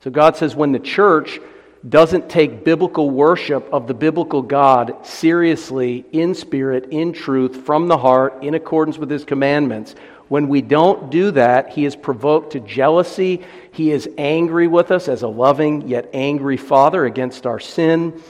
[0.00, 1.40] So God says when the church
[1.88, 7.96] doesn't take biblical worship of the biblical God seriously, in spirit, in truth, from the
[7.96, 9.94] heart, in accordance with his commandments,
[10.28, 13.44] when we don't do that, he is provoked to jealousy.
[13.72, 18.20] He is angry with us as a loving yet angry father against our sin.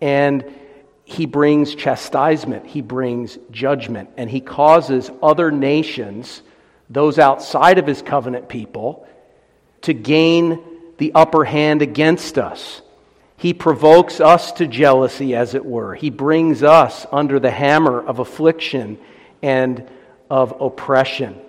[0.00, 0.44] And
[1.12, 6.42] he brings chastisement, he brings judgment, and he causes other nations,
[6.88, 9.06] those outside of his covenant people,
[9.82, 10.62] to gain
[10.98, 12.82] the upper hand against us.
[13.36, 15.94] He provokes us to jealousy, as it were.
[15.94, 18.98] He brings us under the hammer of affliction
[19.42, 19.88] and
[20.30, 21.40] of oppression.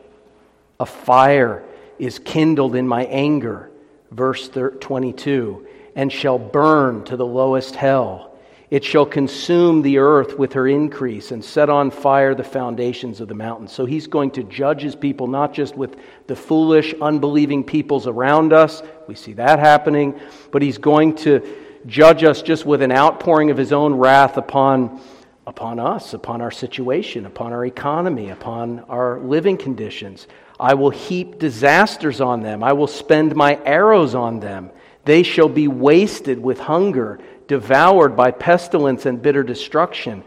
[0.80, 1.64] A fire
[2.00, 3.70] is kindled in my anger,
[4.12, 8.33] verse 22, and shall burn to the lowest hell.
[8.74, 13.28] It shall consume the earth with her increase and set on fire the foundations of
[13.28, 13.72] the mountains.
[13.72, 18.52] So he's going to judge his people not just with the foolish, unbelieving peoples around
[18.52, 18.82] us.
[19.08, 20.20] We see that happening.
[20.50, 21.48] But he's going to
[21.86, 25.00] judge us just with an outpouring of his own wrath upon,
[25.46, 30.26] upon us, upon our situation, upon our economy, upon our living conditions.
[30.60, 32.64] I will heap disasters on them.
[32.64, 34.72] I will spend my arrows on them.
[35.06, 40.24] They shall be wasted with hunger devoured by pestilence and bitter destruction.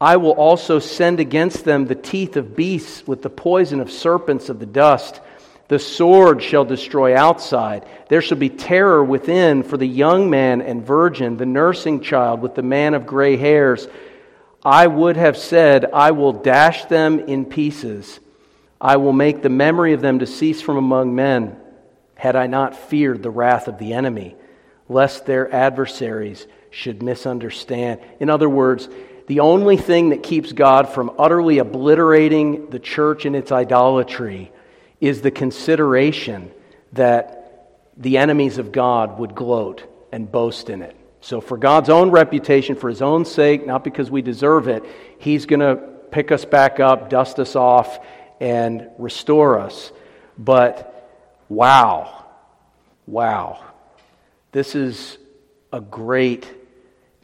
[0.00, 4.48] I will also send against them the teeth of beasts with the poison of serpents
[4.48, 5.20] of the dust.
[5.68, 7.84] The sword shall destroy outside.
[8.08, 12.54] There shall be terror within for the young man and virgin, the nursing child with
[12.54, 13.88] the man of gray hairs.
[14.64, 18.20] I would have said, I will dash them in pieces.
[18.80, 21.56] I will make the memory of them to cease from among men,
[22.14, 24.36] had I not feared the wrath of the enemy,
[24.88, 28.00] lest their adversaries should misunderstand.
[28.20, 28.88] In other words,
[29.26, 34.50] the only thing that keeps God from utterly obliterating the church and its idolatry
[35.00, 36.50] is the consideration
[36.92, 37.38] that
[37.96, 40.96] the enemies of God would gloat and boast in it.
[41.20, 44.84] So, for God's own reputation, for His own sake, not because we deserve it,
[45.18, 45.76] He's going to
[46.10, 47.98] pick us back up, dust us off,
[48.40, 49.92] and restore us.
[50.38, 51.10] But
[51.48, 52.24] wow,
[53.06, 53.64] wow.
[54.52, 55.18] This is
[55.72, 56.46] a great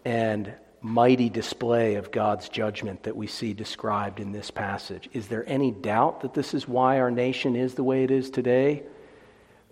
[0.05, 5.09] and mighty display of God's judgment that we see described in this passage.
[5.15, 8.29] Is there any doubt that this is why our nation is the way it is
[8.29, 8.83] today?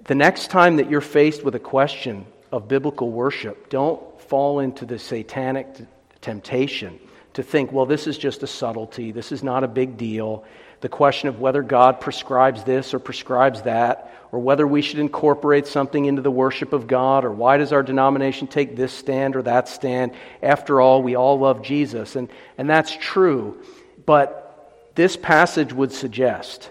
[0.04, 4.86] The next time that you're faced with a question of biblical worship, don't fall into
[4.86, 5.84] the satanic t-
[6.22, 6.98] temptation
[7.34, 10.44] to think, well, this is just a subtlety, this is not a big deal.
[10.82, 15.68] The question of whether God prescribes this or prescribes that, or whether we should incorporate
[15.68, 19.42] something into the worship of God, or why does our denomination take this stand or
[19.42, 20.12] that stand?
[20.42, 23.62] After all, we all love Jesus, and, and that's true.
[24.04, 26.70] But this passage would suggest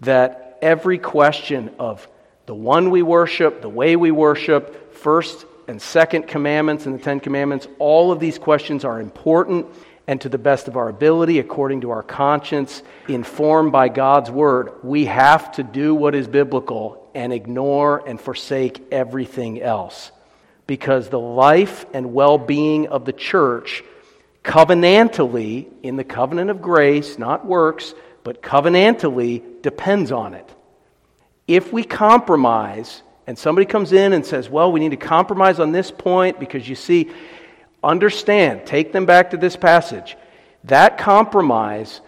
[0.00, 2.08] that every question of
[2.46, 7.20] the one we worship, the way we worship, first and second commandments and the Ten
[7.20, 9.66] Commandments, all of these questions are important
[10.06, 14.72] and to the best of our ability, according to our conscience, informed by God's word,
[14.82, 20.12] we have to do what is biblical and ignore and forsake everything else.
[20.66, 23.84] because the life and well being of the church
[24.42, 30.48] covenantally, in the covenant of grace, not works, but covenantally depends on it.
[31.46, 35.72] If we compromise, and somebody comes in and says, Well, we need to compromise on
[35.72, 37.10] this point because you see,
[37.86, 40.16] understand, take them back to this passage.
[40.64, 42.00] That compromise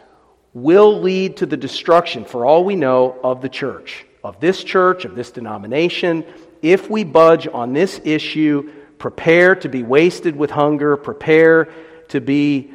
[0.52, 5.04] will lead to the destruction, for all we know, of the church, of this church,
[5.04, 6.24] of this denomination.
[6.60, 11.68] If we budge on this issue, prepare to be wasted with hunger, prepare
[12.08, 12.72] to be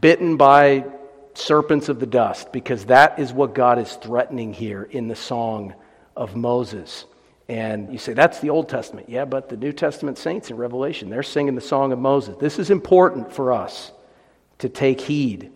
[0.00, 0.84] bitten by
[1.34, 5.74] serpents of the dust, because that is what God is threatening here in the song
[6.14, 7.06] of Moses.
[7.52, 9.10] And you say, that's the Old Testament.
[9.10, 12.34] Yeah, but the New Testament saints in Revelation, they're singing the song of Moses.
[12.40, 13.92] This is important for us
[14.60, 15.52] to take heed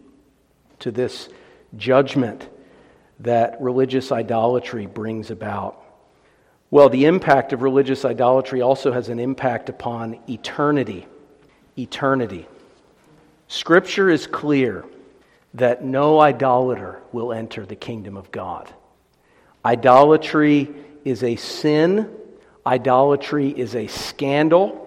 [0.81, 1.31] to this
[1.79, 2.51] judgment
[3.21, 5.83] that religious idolatry brings about.
[6.71, 11.07] Well, the impact of religious idolatry also has an impact upon eternity.
[11.79, 12.47] Eternity.
[13.49, 14.85] Scripture is clear
[15.55, 18.71] that no idolater will enter the kingdom of God.
[19.65, 20.75] Idolatry
[21.07, 22.11] is a sin,
[22.67, 24.83] idolatry is a scandal.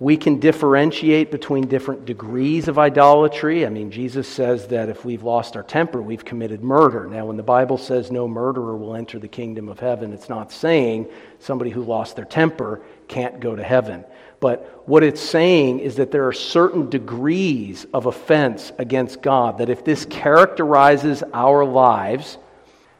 [0.00, 3.64] We can differentiate between different degrees of idolatry.
[3.64, 7.06] I mean, Jesus says that if we've lost our temper, we've committed murder.
[7.06, 10.50] Now, when the Bible says no murderer will enter the kingdom of heaven, it's not
[10.50, 11.06] saying
[11.38, 14.04] somebody who lost their temper can't go to heaven.
[14.40, 19.70] But what it's saying is that there are certain degrees of offense against God, that
[19.70, 22.38] if this characterizes our lives,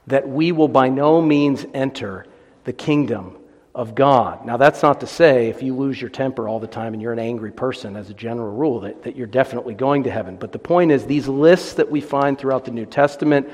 [0.06, 2.26] that we will by no means enter
[2.64, 3.36] the kingdom
[3.74, 4.46] of God.
[4.46, 7.12] Now, that's not to say if you lose your temper all the time and you're
[7.12, 10.36] an angry person, as a general rule, that, that you're definitely going to heaven.
[10.36, 13.50] But the point is, these lists that we find throughout the New Testament,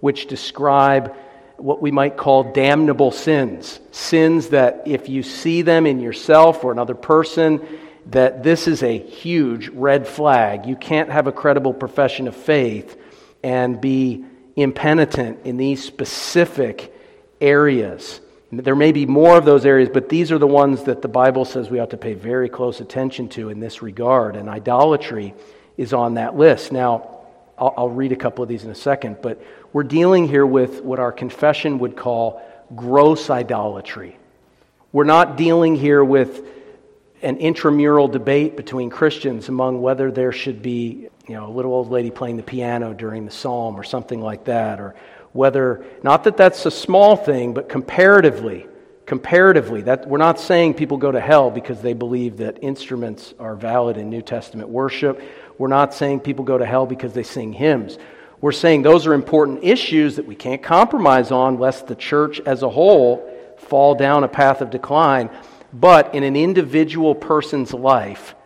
[0.00, 1.14] which describe
[1.56, 6.72] what we might call damnable sins, sins that if you see them in yourself or
[6.72, 7.60] another person,
[8.06, 10.66] that this is a huge red flag.
[10.66, 13.00] You can't have a credible profession of faith
[13.42, 14.24] and be
[14.56, 16.94] impenitent in these specific
[17.40, 18.20] areas.
[18.62, 21.44] There may be more of those areas, but these are the ones that the Bible
[21.44, 24.36] says we ought to pay very close attention to in this regard.
[24.36, 25.34] And idolatry
[25.76, 26.72] is on that list.
[26.72, 27.20] Now,
[27.58, 30.82] I'll, I'll, read a couple of these in a second, but we're dealing here with
[30.82, 32.42] what our confession would call
[32.74, 34.18] gross idolatry.
[34.92, 36.46] We're not dealing here with
[37.22, 41.90] an intramural debate between Christians among whether there should be, you know, a little old
[41.90, 44.94] lady playing the piano during the psalm or something like that, or
[45.34, 48.66] whether, not that that's a small thing, but comparatively,
[49.04, 53.56] comparatively, that we're not saying people go to hell because they believe that instruments are
[53.56, 55.20] valid in New Testament worship.
[55.58, 57.98] We're not saying people go to hell because they sing hymns.
[58.40, 62.62] We're saying those are important issues that we can't compromise on lest the church as
[62.62, 65.30] a whole fall down a path of decline.
[65.72, 68.36] But in an individual person's life,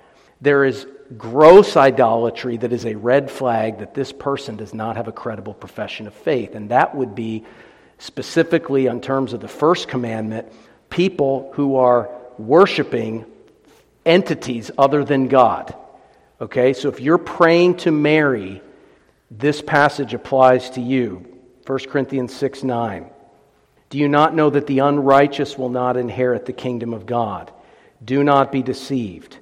[0.41, 5.09] there is gross idolatry that is a red flag that this person does not have
[5.09, 6.55] a credible profession of faith.
[6.55, 7.45] And that would be
[7.99, 10.53] specifically, in terms of the first commandment,
[10.91, 13.25] people who are worshiping
[14.05, 15.75] entities other than God.
[16.41, 18.63] Okay, so if you're praying to Mary,
[19.31, 21.27] this passage applies to you.
[21.67, 23.11] 1 Corinthians 6 9.
[23.91, 27.51] Do you not know that the unrighteous will not inherit the kingdom of God?
[28.05, 29.39] Do not be deceived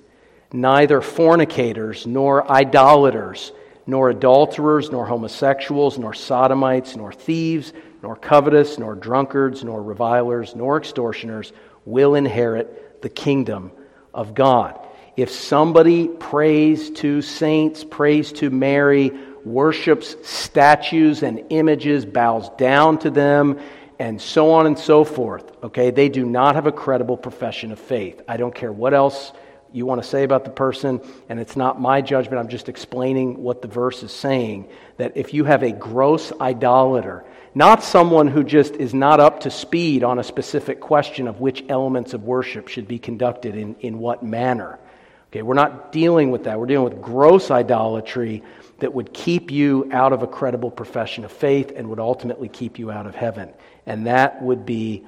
[0.56, 3.52] neither fornicators, nor idolaters,
[3.86, 10.78] nor adulterers, nor homosexuals, nor sodomites, nor thieves, nor covetous, nor drunkards, nor revilers, nor
[10.78, 11.52] extortioners
[11.84, 13.70] will inherit the kingdom
[14.12, 14.80] of God.
[15.16, 19.12] If somebody prays to saints, prays to Mary,
[19.44, 23.60] worships statues and images, bows down to them,
[23.98, 27.78] and so on and so forth, okay, they do not have a credible profession of
[27.78, 28.20] faith.
[28.28, 29.32] I don't care what else
[29.76, 32.38] you want to say about the person, and it's not my judgment.
[32.38, 34.68] I'm just explaining what the verse is saying.
[34.96, 39.50] That if you have a gross idolater, not someone who just is not up to
[39.50, 43.98] speed on a specific question of which elements of worship should be conducted in, in
[43.98, 44.78] what manner.
[45.30, 46.58] Okay, we're not dealing with that.
[46.58, 48.42] We're dealing with gross idolatry
[48.78, 52.78] that would keep you out of a credible profession of faith and would ultimately keep
[52.78, 53.52] you out of heaven.
[53.86, 55.04] And that would be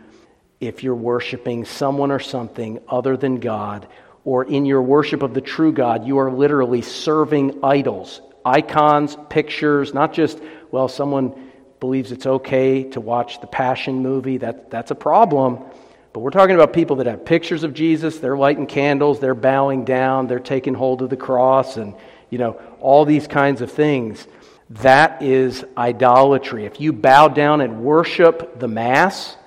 [0.60, 3.86] if you're worshiping someone or something other than God
[4.28, 9.94] or in your worship of the true God, you are literally serving idols, icons, pictures,
[9.94, 10.38] not just,
[10.70, 11.50] well, someone
[11.80, 14.36] believes it's okay to watch the Passion movie.
[14.36, 15.64] That, that's a problem.
[16.12, 19.86] But we're talking about people that have pictures of Jesus, they're lighting candles, they're bowing
[19.86, 21.94] down, they're taking hold of the cross, and,
[22.28, 24.26] you know, all these kinds of things.
[24.68, 26.66] That is idolatry.
[26.66, 29.38] If you bow down and worship the Mass,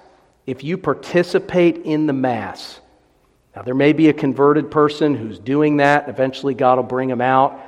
[0.48, 2.81] if you participate in the Mass,
[3.56, 6.08] Now, there may be a converted person who's doing that.
[6.08, 7.60] Eventually, God will bring him out.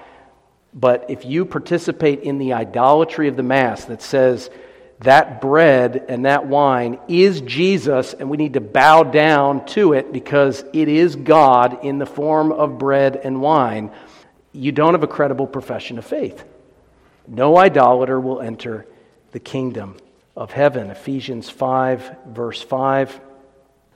[0.73, 4.49] But if you participate in the idolatry of the Mass that says
[5.01, 10.13] that bread and that wine is Jesus, and we need to bow down to it
[10.13, 13.91] because it is God in the form of bread and wine,
[14.53, 16.43] you don't have a credible profession of faith.
[17.27, 18.85] No idolater will enter
[19.31, 19.97] the kingdom
[20.35, 20.89] of heaven.
[20.89, 23.19] Ephesians 5, verse 5.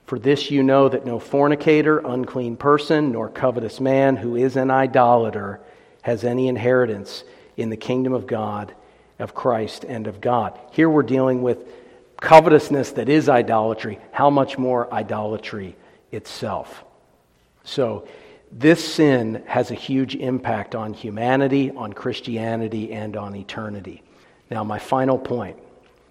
[0.08, 4.72] For this you know that no fornicator, unclean person, nor covetous man who is an
[4.72, 5.60] idolater
[6.02, 7.26] has any inheritance
[7.58, 8.74] in the kingdom of God,
[9.20, 10.58] of Christ, and of God.
[10.72, 11.58] Here we're dealing with
[12.22, 14.00] covetousness that is idolatry.
[14.14, 15.76] How much more idolatry
[16.14, 16.86] itself?
[17.66, 18.08] So,
[18.50, 24.04] this sin has a huge impact on humanity, on Christianity, and on eternity.
[24.50, 25.58] Now, my final point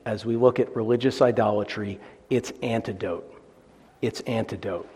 [0.04, 3.35] as we look at religious idolatry, it's antidote.
[4.02, 4.88] It's antidote.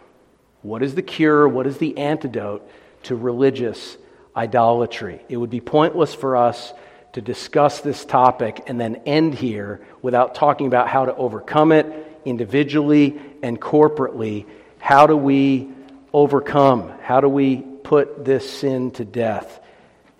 [0.62, 1.48] What is the cure?
[1.48, 2.70] What is the antidote
[3.05, 3.96] to religious
[4.36, 5.22] idolatry?
[5.28, 6.72] It would be pointless for us
[7.12, 11.86] to discuss this topic and then end here without talking about how to overcome it
[12.24, 14.46] individually and corporately.
[14.78, 15.70] How do we
[16.12, 16.92] overcome?
[17.03, 19.61] How do we put this sin to death?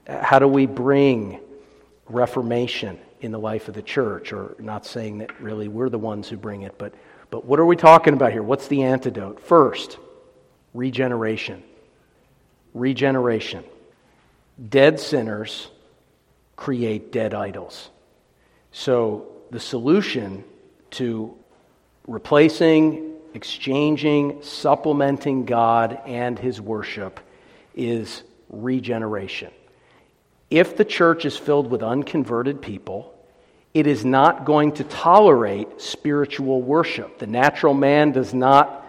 [0.07, 1.41] How do we bring
[2.09, 4.33] reformation in the life of the church?
[4.33, 6.95] Or not saying that really we're the ones who bring it, but,
[7.31, 8.43] but what are we talking about here?
[8.43, 9.41] What's the antidote?
[9.41, 9.99] First,
[10.75, 11.63] regeneration.
[12.75, 13.65] Regeneration.
[14.69, 15.69] Dead sinners
[16.57, 17.91] create dead idols.
[18.73, 20.45] So the solution
[20.93, 21.35] to
[22.07, 27.21] replacing exchanging, supplementing God and his worship
[27.75, 29.53] is regeneration.
[30.51, 33.10] If the church is filled with unconverted people,
[33.73, 37.19] it is not going to tolerate spiritual worship.
[37.19, 38.85] The natural man does not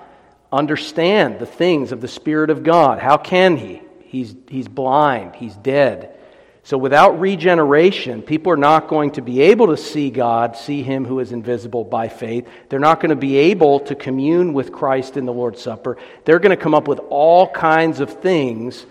[0.51, 2.99] understand the things of the Spirit of God.
[2.99, 3.81] How can he?
[4.05, 6.17] He's, he's blind, he's dead.
[6.63, 11.05] So, without regeneration, people are not going to be able to see God, see Him
[11.05, 12.47] who is invisible by faith.
[12.69, 15.97] They're not going to be able to commune with Christ in the Lord's Supper.
[16.23, 18.85] They're going to come up with all kinds of things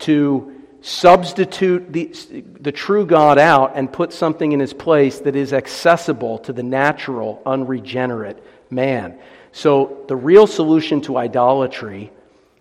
[0.00, 2.12] to substitute the,
[2.60, 6.62] the true God out and put something in His place that is accessible to the
[6.62, 9.18] natural, unregenerate man.
[9.52, 12.12] So, the real solution to idolatry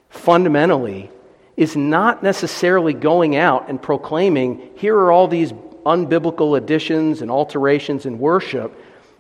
[0.10, 1.12] fundamentally
[1.56, 5.52] is not necessarily going out and proclaiming, here are all these
[5.86, 8.74] unbiblical additions and alterations in worship.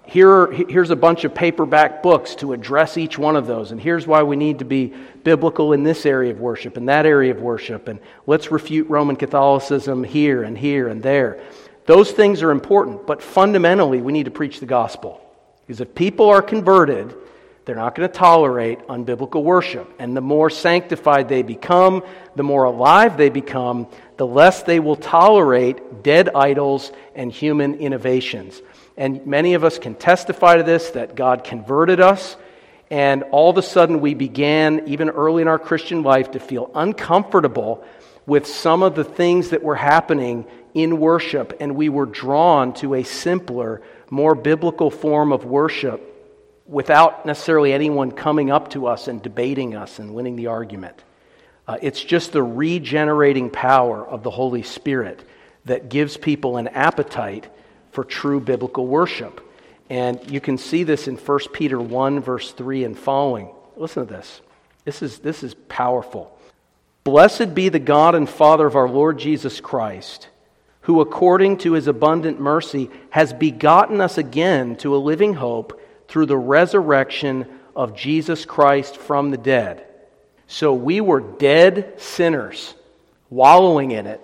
[0.10, 3.72] Here here's a bunch of paperback books to address each one of those.
[3.72, 4.92] And here's why we need to be
[5.24, 7.88] biblical in this area of worship and that area of worship.
[7.88, 11.40] And let's refute Roman Catholicism here and here and there.
[11.86, 15.22] Those things are important, but fundamentally, we need to preach the gospel.
[15.62, 17.14] Because if people are converted,
[17.66, 19.94] they're not going to tolerate unbiblical worship.
[20.00, 22.04] And the more sanctified they become,
[22.36, 23.86] the more alive they become,
[24.18, 28.60] the less they will tolerate dead idols and human innovations.
[29.00, 32.36] And many of us can testify to this that God converted us,
[32.92, 36.70] and all of a sudden we began, even early in our Christian life, to feel
[36.76, 37.86] uncomfortable
[38.26, 42.94] with some of the things that were happening in worship, and we were drawn to
[42.94, 46.06] a simpler, more biblical form of worship
[46.68, 51.02] without necessarily anyone coming up to us and debating us and winning the argument.
[51.66, 55.24] Uh, it's just the regenerating power of the Holy Spirit
[55.64, 57.48] that gives people an appetite
[57.92, 59.42] for true biblical worship.
[59.90, 63.50] And you can see this in 1 Peter 1, verse 3 and following.
[63.76, 64.42] Listen to this.
[64.86, 66.36] This is, this is powerful.
[67.04, 70.28] Blessed be the God and Father of our Lord Jesus Christ,
[70.82, 76.28] who according to his abundant mercy has begotten us again to a living hope through
[76.28, 79.86] the resurrection of Jesus Christ from the dead.
[80.48, 82.74] So we were dead sinners,
[83.30, 84.22] wallowing in it.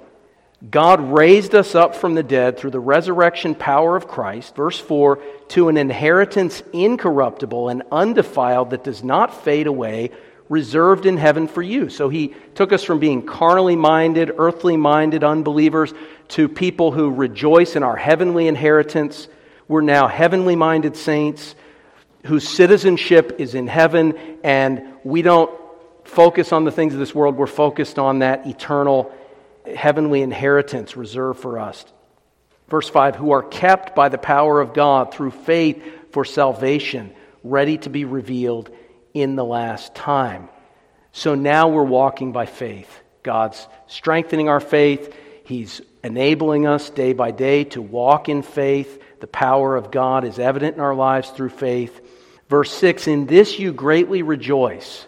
[0.72, 5.22] God raised us up from the dead through the resurrection power of Christ, verse 4,
[5.50, 10.12] to an inheritance incorruptible and undefiled that does not fade away,
[10.48, 11.90] reserved in heaven for you.
[11.90, 15.94] So he took us from being carnally minded, earthly minded unbelievers
[16.30, 19.28] to people who rejoice in our heavenly inheritance.
[19.68, 21.56] We're now heavenly minded saints
[22.26, 25.52] whose citizenship is in heaven, and we don't
[26.06, 27.36] focus on the things of this world.
[27.36, 29.14] We're focused on that eternal
[29.68, 31.86] heavenly inheritance reserved for us.
[32.70, 37.14] Verse 5 Who are kept by the power of God through faith for salvation,
[37.44, 38.70] ready to be revealed
[39.14, 40.50] in the last time.
[41.12, 43.02] So now we're walking by faith.
[43.24, 49.02] God's strengthening our faith, He's enabling us day by day to walk in faith.
[49.20, 52.02] The power of God is evident in our lives through faith.
[52.50, 55.06] Verse 6 In this you greatly rejoice,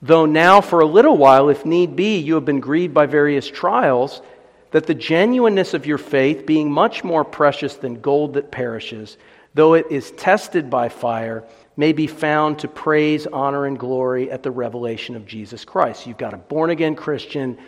[0.00, 3.48] Though now, for a little while, if need be, you have been grieved by various
[3.48, 4.22] trials,
[4.70, 9.16] that the genuineness of your faith, being much more precious than gold that perishes,
[9.54, 11.44] though it is tested by fire,
[11.76, 16.06] may be found to praise, honor, and glory at the revelation of Jesus Christ.
[16.06, 17.58] You've got a born again Christian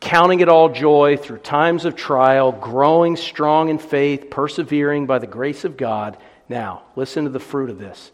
[0.00, 5.26] counting it all joy through times of trial, growing strong in faith, persevering by the
[5.26, 6.18] grace of God.
[6.48, 8.12] Now, listen to the fruit of this.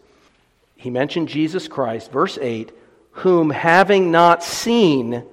[0.76, 2.70] He mentioned Jesus Christ, verse 8
[3.20, 5.24] whom having not seen,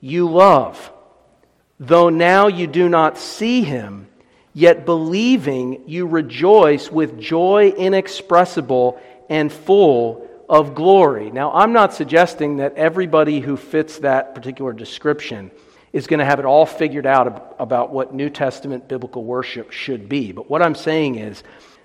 [0.00, 0.92] you love.
[1.78, 4.08] Though now you do not see him,
[4.54, 11.30] yet believing you rejoice with joy inexpressible and full of glory.
[11.30, 15.50] Now, I'm not suggesting that everybody who fits that particular description
[15.92, 20.08] is going to have it all figured out about what New Testament biblical worship should
[20.08, 20.32] be.
[20.32, 21.42] But what I'm saying is,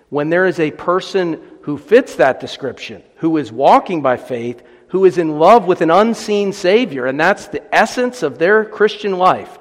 [0.10, 5.06] when there is a person who fits that description, who is walking by faith, who
[5.06, 7.06] is in love with an unseen Savior.
[7.06, 9.58] And that's the essence of their Christian life.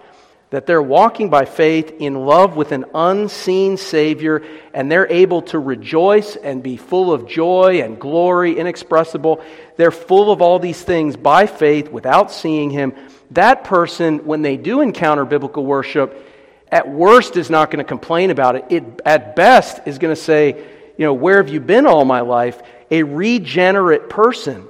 [0.50, 5.58] That they're walking by faith in love with an unseen Savior, and they're able to
[5.58, 9.42] rejoice and be full of joy and glory, inexpressible.
[9.76, 12.94] They're full of all these things by faith without seeing Him.
[13.32, 16.24] That person, when they do encounter biblical worship,
[16.72, 18.64] at worst is not going to complain about it.
[18.70, 20.52] It, at best, is going to say,
[20.96, 22.62] you know, where have you been all my life?
[22.90, 24.66] A regenerate person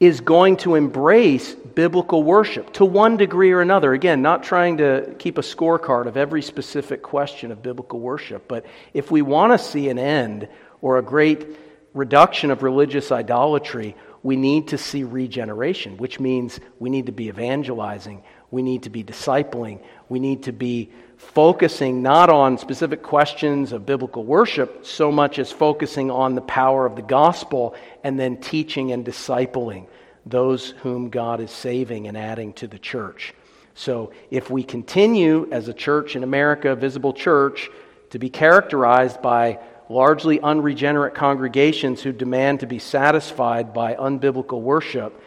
[0.00, 3.92] is going to embrace biblical worship to one degree or another.
[3.92, 8.66] Again, not trying to keep a scorecard of every specific question of biblical worship, but
[8.92, 10.48] if we want to see an end
[10.80, 11.46] or a great
[11.94, 17.28] reduction of religious idolatry, we need to see regeneration, which means we need to be
[17.28, 20.90] evangelizing, we need to be discipling, we need to be
[21.24, 26.86] focusing not on specific questions of biblical worship so much as focusing on the power
[26.86, 29.86] of the gospel and then teaching and discipling
[30.26, 33.34] those whom God is saving and adding to the church.
[33.74, 37.70] So, if we continue as a church in America, a visible church,
[38.10, 39.58] to be characterized by
[39.88, 45.20] largely unregenerate congregations who demand to be satisfied by unbiblical worship,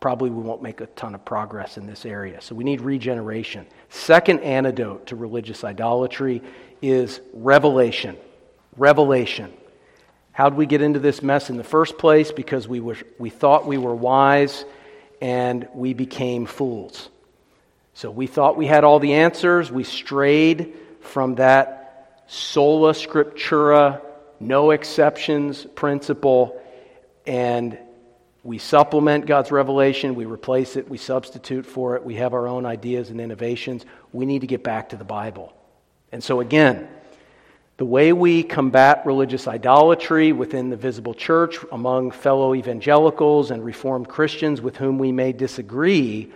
[0.00, 2.40] probably we won't make a ton of progress in this area.
[2.40, 3.66] So we need regeneration.
[3.88, 6.42] Second antidote to religious idolatry
[6.82, 8.16] is revelation.
[8.76, 9.52] Revelation.
[10.32, 12.30] How did we get into this mess in the first place?
[12.30, 14.64] Because we, were, we thought we were wise
[15.22, 17.08] and we became fools.
[17.94, 19.72] So we thought we had all the answers.
[19.72, 24.02] We strayed from that sola scriptura,
[24.38, 26.60] no exceptions principle,
[27.26, 27.78] and
[28.46, 32.64] we supplement God's revelation, we replace it, we substitute for it, we have our own
[32.64, 33.84] ideas and innovations.
[34.12, 35.52] We need to get back to the Bible.
[36.12, 36.88] And so, again,
[37.76, 44.08] the way we combat religious idolatry within the visible church among fellow evangelicals and Reformed
[44.08, 46.32] Christians with whom we may disagree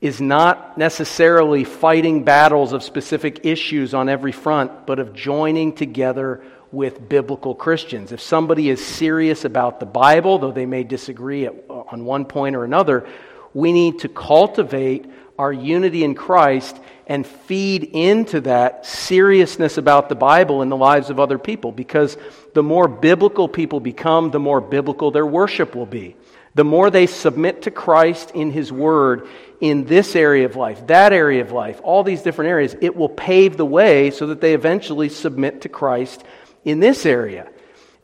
[0.00, 6.42] is not necessarily fighting battles of specific issues on every front, but of joining together
[6.72, 8.12] with biblical Christians.
[8.12, 12.56] If somebody is serious about the Bible, though they may disagree at, on one point
[12.56, 13.06] or another,
[13.54, 15.06] we need to cultivate
[15.38, 21.10] our unity in Christ and feed into that seriousness about the Bible in the lives
[21.10, 22.16] of other people because
[22.54, 26.16] the more biblical people become, the more biblical their worship will be.
[26.54, 29.26] The more they submit to Christ in His Word
[29.60, 33.08] in this area of life, that area of life, all these different areas, it will
[33.08, 36.22] pave the way so that they eventually submit to Christ
[36.64, 37.48] in this area.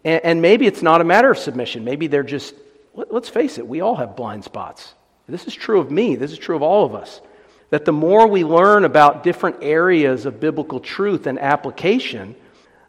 [0.05, 1.85] And, and maybe it's not a matter of submission.
[1.85, 2.55] Maybe they're just,
[2.95, 4.95] let, let's face it, we all have blind spots.
[5.29, 7.21] This is true of me, this is true of all of us.
[7.71, 12.35] That the more we learn about different areas of biblical truth and application,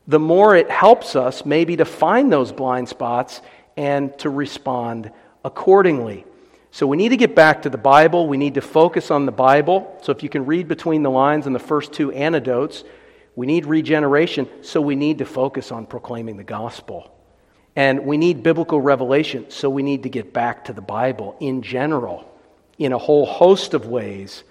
[0.07, 3.41] the more it helps us maybe to find those blind spots
[3.76, 5.11] and to respond
[5.43, 6.26] accordingly.
[6.72, 8.28] So we need to get back to the Bible.
[8.28, 9.99] We need to focus on the Bible.
[10.01, 12.84] So if you can read between the lines in the first two antidotes,
[13.39, 17.09] we need regeneration, so we need to focus on proclaiming the gospel.
[17.73, 21.61] And we need biblical revelation, so we need to get back to the Bible in
[21.61, 22.29] general,
[22.77, 24.43] in a whole host of ways.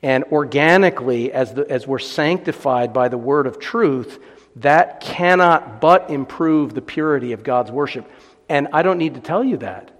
[0.00, 4.22] And organically, as, the, as we're sanctified by the word of truth,
[4.54, 8.08] that cannot but improve the purity of God's worship.
[8.48, 9.90] And I don't need to tell you that.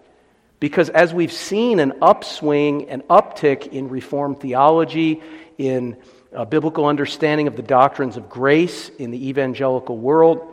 [0.61, 5.21] Because as we've seen an upswing, an uptick in Reformed theology,
[5.59, 5.97] in
[6.33, 10.53] a biblical understanding of the doctrines of grace in the evangelical world,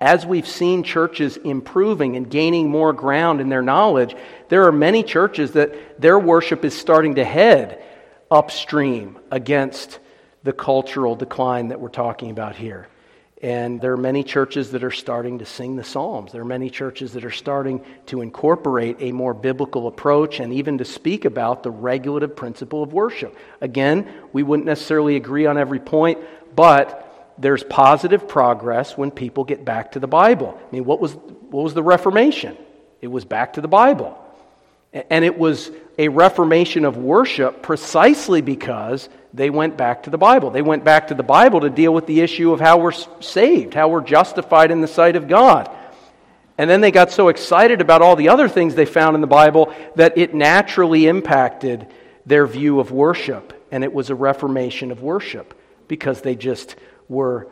[0.00, 4.14] as we've seen churches improving and gaining more ground in their knowledge,
[4.48, 7.82] there are many churches that their worship is starting to head
[8.30, 9.98] upstream against
[10.42, 12.88] the cultural decline that we're talking about here.
[13.46, 16.32] And there are many churches that are starting to sing the Psalms.
[16.32, 20.78] There are many churches that are starting to incorporate a more biblical approach and even
[20.78, 23.36] to speak about the regulative principle of worship.
[23.60, 26.18] Again, we wouldn't necessarily agree on every point,
[26.56, 30.60] but there's positive progress when people get back to the Bible.
[30.60, 32.56] I mean, what was, what was the Reformation?
[33.00, 34.18] It was back to the Bible.
[34.92, 40.50] And it was a reformation of worship precisely because they went back to the Bible.
[40.50, 43.74] They went back to the Bible to deal with the issue of how we're saved,
[43.74, 45.70] how we're justified in the sight of God.
[46.56, 49.26] And then they got so excited about all the other things they found in the
[49.26, 51.86] Bible that it naturally impacted
[52.24, 53.52] their view of worship.
[53.70, 55.52] And it was a reformation of worship
[55.86, 56.74] because they just
[57.06, 57.46] were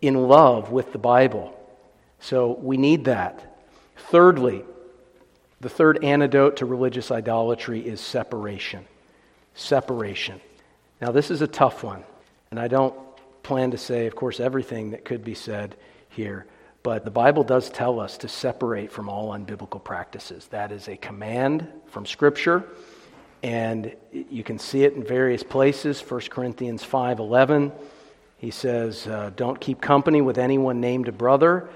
[0.00, 1.52] in love with the Bible.
[2.20, 3.58] So we need that.
[3.96, 4.62] Thirdly,
[5.60, 8.86] the third antidote to religious idolatry is separation.
[9.54, 10.40] Separation.
[11.04, 12.02] Now, this is a tough one,
[12.50, 12.94] and I don't
[13.42, 15.76] plan to say, of course, everything that could be said
[16.08, 16.46] here,
[16.82, 20.46] but the Bible does tell us to separate from all unbiblical practices.
[20.46, 22.64] That is a command from Scripture,
[23.42, 26.00] and you can see it in various places.
[26.00, 27.70] 1 Corinthians 5:11
[28.38, 31.68] he says, uh, Don't keep company with anyone named a brother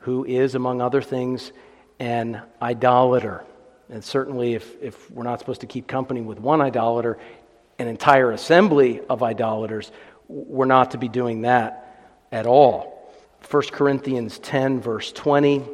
[0.00, 1.52] who is, among other things,
[2.00, 3.44] an idolater.
[3.88, 7.18] And certainly, if, if we're not supposed to keep company with one idolater,
[7.78, 9.90] an entire assembly of idolaters,
[10.28, 13.12] we're not to be doing that at all.
[13.50, 15.64] 1 Corinthians 10, verse 20,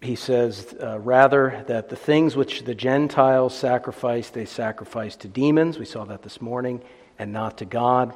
[0.00, 5.78] he says, uh, Rather, that the things which the Gentiles sacrifice, they sacrifice to demons.
[5.78, 6.82] We saw that this morning,
[7.18, 8.14] and not to God.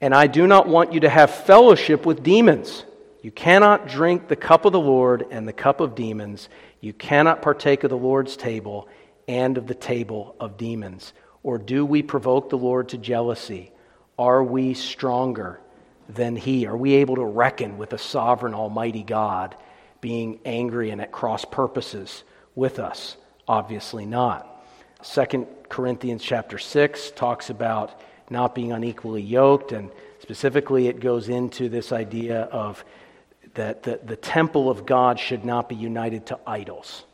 [0.00, 2.84] And I do not want you to have fellowship with demons.
[3.22, 6.48] You cannot drink the cup of the Lord and the cup of demons.
[6.80, 8.88] You cannot partake of the Lord's table
[9.32, 11.14] and of the table of demons.
[11.42, 13.72] Or do we provoke the Lord to jealousy?
[14.18, 15.58] Are we stronger
[16.08, 16.66] than He?
[16.66, 19.56] Are we able to reckon with a sovereign, almighty God
[20.02, 22.24] being angry and at cross purposes
[22.54, 23.16] with us?
[23.48, 24.46] Obviously not.
[25.02, 29.72] 2 Corinthians chapter 6 talks about not being unequally yoked.
[29.72, 32.84] And specifically, it goes into this idea of
[33.54, 37.04] that the, the temple of God should not be united to idols.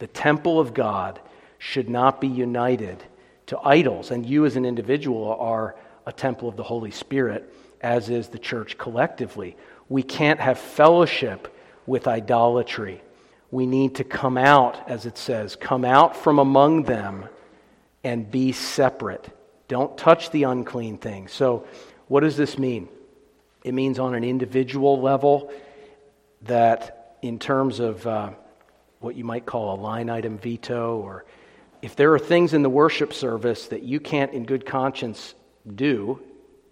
[0.00, 1.20] The temple of God
[1.58, 3.02] should not be united
[3.46, 4.10] to idols.
[4.10, 5.76] And you, as an individual, are
[6.06, 9.56] a temple of the Holy Spirit, as is the church collectively.
[9.88, 11.54] We can't have fellowship
[11.86, 13.02] with idolatry.
[13.50, 17.26] We need to come out, as it says, come out from among them
[18.02, 19.28] and be separate.
[19.68, 21.28] Don't touch the unclean thing.
[21.28, 21.66] So,
[22.08, 22.88] what does this mean?
[23.64, 25.50] It means on an individual level
[26.42, 28.30] that, in terms of uh,
[29.00, 31.24] what you might call a line item veto, or
[31.82, 35.34] if there are things in the worship service that you can't, in good conscience,
[35.74, 36.20] do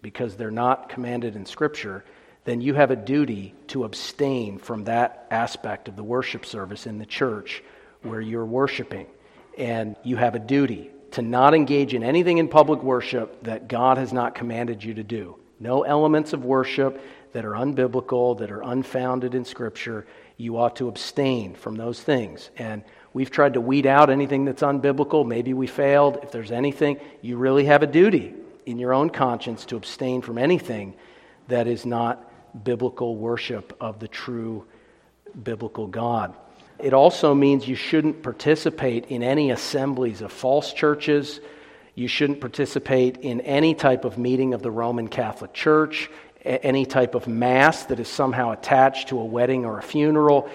[0.03, 2.05] because they're not commanded in Scripture,
[2.45, 6.99] then you have a duty to abstain from that aspect of the worship service in
[6.99, 7.63] the church
[8.03, 9.07] where you're worshiping.
[9.57, 13.99] And you have a duty to not engage in anything in public worship that God
[13.99, 15.39] has not commanded you to do.
[15.61, 17.01] No elements of worship
[17.33, 20.07] that are unbiblical, that are unfounded in Scripture.
[20.37, 22.51] You ought to abstain from those things.
[22.57, 22.85] And
[23.15, 25.27] we've tried to weed out anything that's unbiblical.
[25.27, 26.19] Maybe we failed.
[26.23, 28.35] If there's anything, you really have a duty
[28.67, 30.95] in your own conscience to abstain from anything
[31.49, 32.31] that is not
[32.65, 34.67] biblical worship of the true
[35.43, 36.35] biblical God.
[36.79, 41.41] It also means you shouldn't participate in any assemblies of false churches.
[41.95, 46.11] You shouldn't participate in any type of meeting of the Roman Catholic Church,
[46.45, 50.51] any type of mass that is somehow attached to a wedding or a funeral.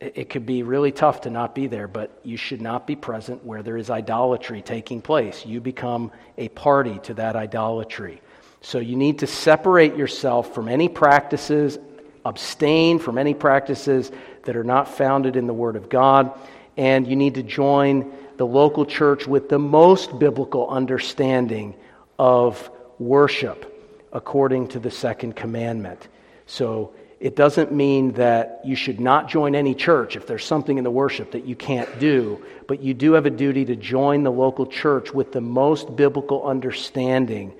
[0.00, 3.44] It could be really tough to not be there, but you should not be present
[3.44, 5.44] where there is idolatry taking place.
[5.44, 8.22] You become a party to that idolatry.
[8.60, 11.78] So you need to separate yourself from any practices,
[12.24, 14.12] abstain from any practices
[14.44, 16.38] that are not founded in the Word of God,
[16.76, 21.74] and you need to join the local church with the most biblical understanding
[22.20, 22.70] of
[23.00, 23.74] worship
[24.12, 26.08] according to the second commandment.
[26.46, 30.84] So it doesn't mean that you should not join any church if there's something in
[30.84, 34.30] the worship that you can't do, but you do have a duty to join the
[34.30, 37.52] local church with the most biblical understanding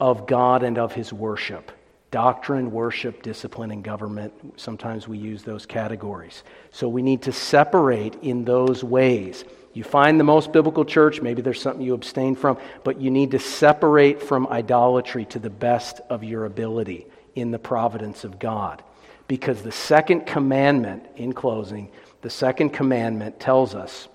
[0.00, 1.70] of God and of His worship
[2.10, 4.32] doctrine, worship, discipline, and government.
[4.56, 6.44] Sometimes we use those categories.
[6.70, 9.44] So we need to separate in those ways.
[9.72, 13.32] You find the most biblical church, maybe there's something you abstain from, but you need
[13.32, 18.80] to separate from idolatry to the best of your ability in the providence of God.
[19.26, 24.08] Because the second commandment, in closing, the second commandment tells us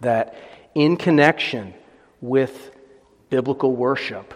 [0.00, 0.34] that
[0.74, 1.74] in connection
[2.20, 2.70] with
[3.28, 4.34] biblical worship,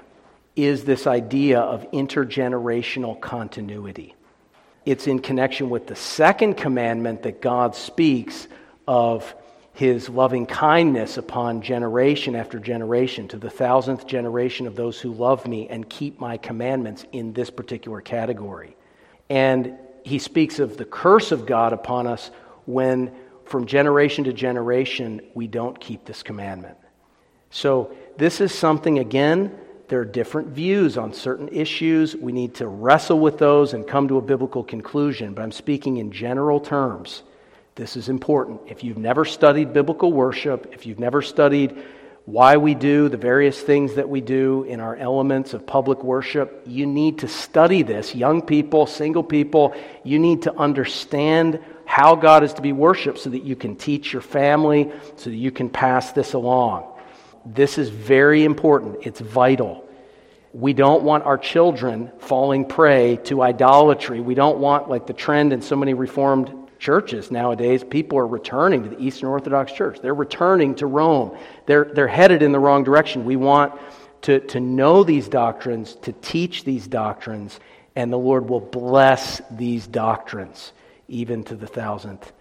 [0.57, 4.15] is this idea of intergenerational continuity.
[4.85, 8.49] It's in connection with the second commandment that God speaks
[8.89, 9.35] of
[9.73, 15.47] his loving kindness upon generation after generation to the thousandth generation of those who love
[15.47, 18.77] me and keep my commandments in this particular category.
[19.29, 22.31] And he speaks of the curse of God upon us
[22.67, 26.77] when from generation to generation we don't keep this commandment.
[27.51, 32.15] So, this is something, again, there are different views on certain issues.
[32.15, 35.97] We need to wrestle with those and come to a biblical conclusion, but I'm speaking
[35.97, 37.25] in general terms.
[37.75, 38.61] This is important.
[38.69, 41.83] If you've never studied biblical worship, if you've never studied
[42.25, 46.63] why we do the various things that we do in our elements of public worship,
[46.67, 48.15] you need to study this.
[48.15, 53.31] Young people, single people, you need to understand how God is to be worshiped so
[53.31, 56.87] that you can teach your family, so that you can pass this along.
[57.45, 59.85] This is very important, it's vital.
[60.53, 64.21] We don't want our children falling prey to idolatry.
[64.21, 68.83] We don't want, like the trend in so many Reformed churches nowadays, people are returning
[68.83, 70.01] to the Eastern Orthodox Church.
[70.01, 71.37] They're returning to Rome.
[71.67, 73.25] They're, they're headed in the wrong direction.
[73.25, 73.79] We want
[74.23, 77.61] to, to know these doctrines, to teach these doctrines,
[77.95, 80.73] and the Lord will bless these doctrines
[81.07, 82.33] even to the thousandth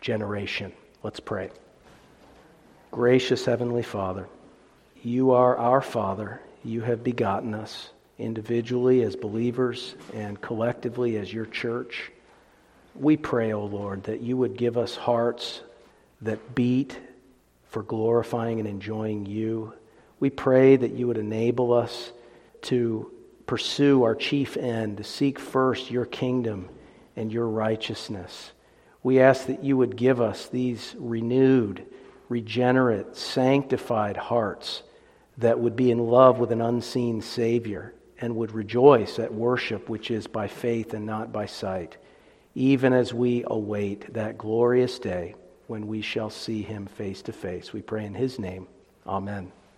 [0.00, 0.72] generation.
[1.02, 1.50] Let's pray.
[2.90, 4.28] Gracious Heavenly Father,
[5.02, 6.40] you are our Father.
[6.64, 12.10] You have begotten us individually as believers and collectively as your church.
[12.98, 15.60] We pray, O oh Lord, that you would give us hearts
[16.22, 16.98] that beat
[17.68, 19.74] for glorifying and enjoying you.
[20.18, 22.12] We pray that you would enable us
[22.62, 23.12] to
[23.46, 26.68] pursue our chief end, to seek first your kingdom
[27.16, 28.52] and your righteousness.
[29.02, 31.86] We ask that you would give us these renewed,
[32.28, 34.82] regenerate, sanctified hearts
[35.38, 40.10] that would be in love with an unseen Savior and would rejoice at worship which
[40.10, 41.96] is by faith and not by sight,
[42.56, 45.34] even as we await that glorious day
[45.66, 47.74] when we shall see him face to face.
[47.74, 48.66] We pray in his name.
[49.06, 49.52] Amen.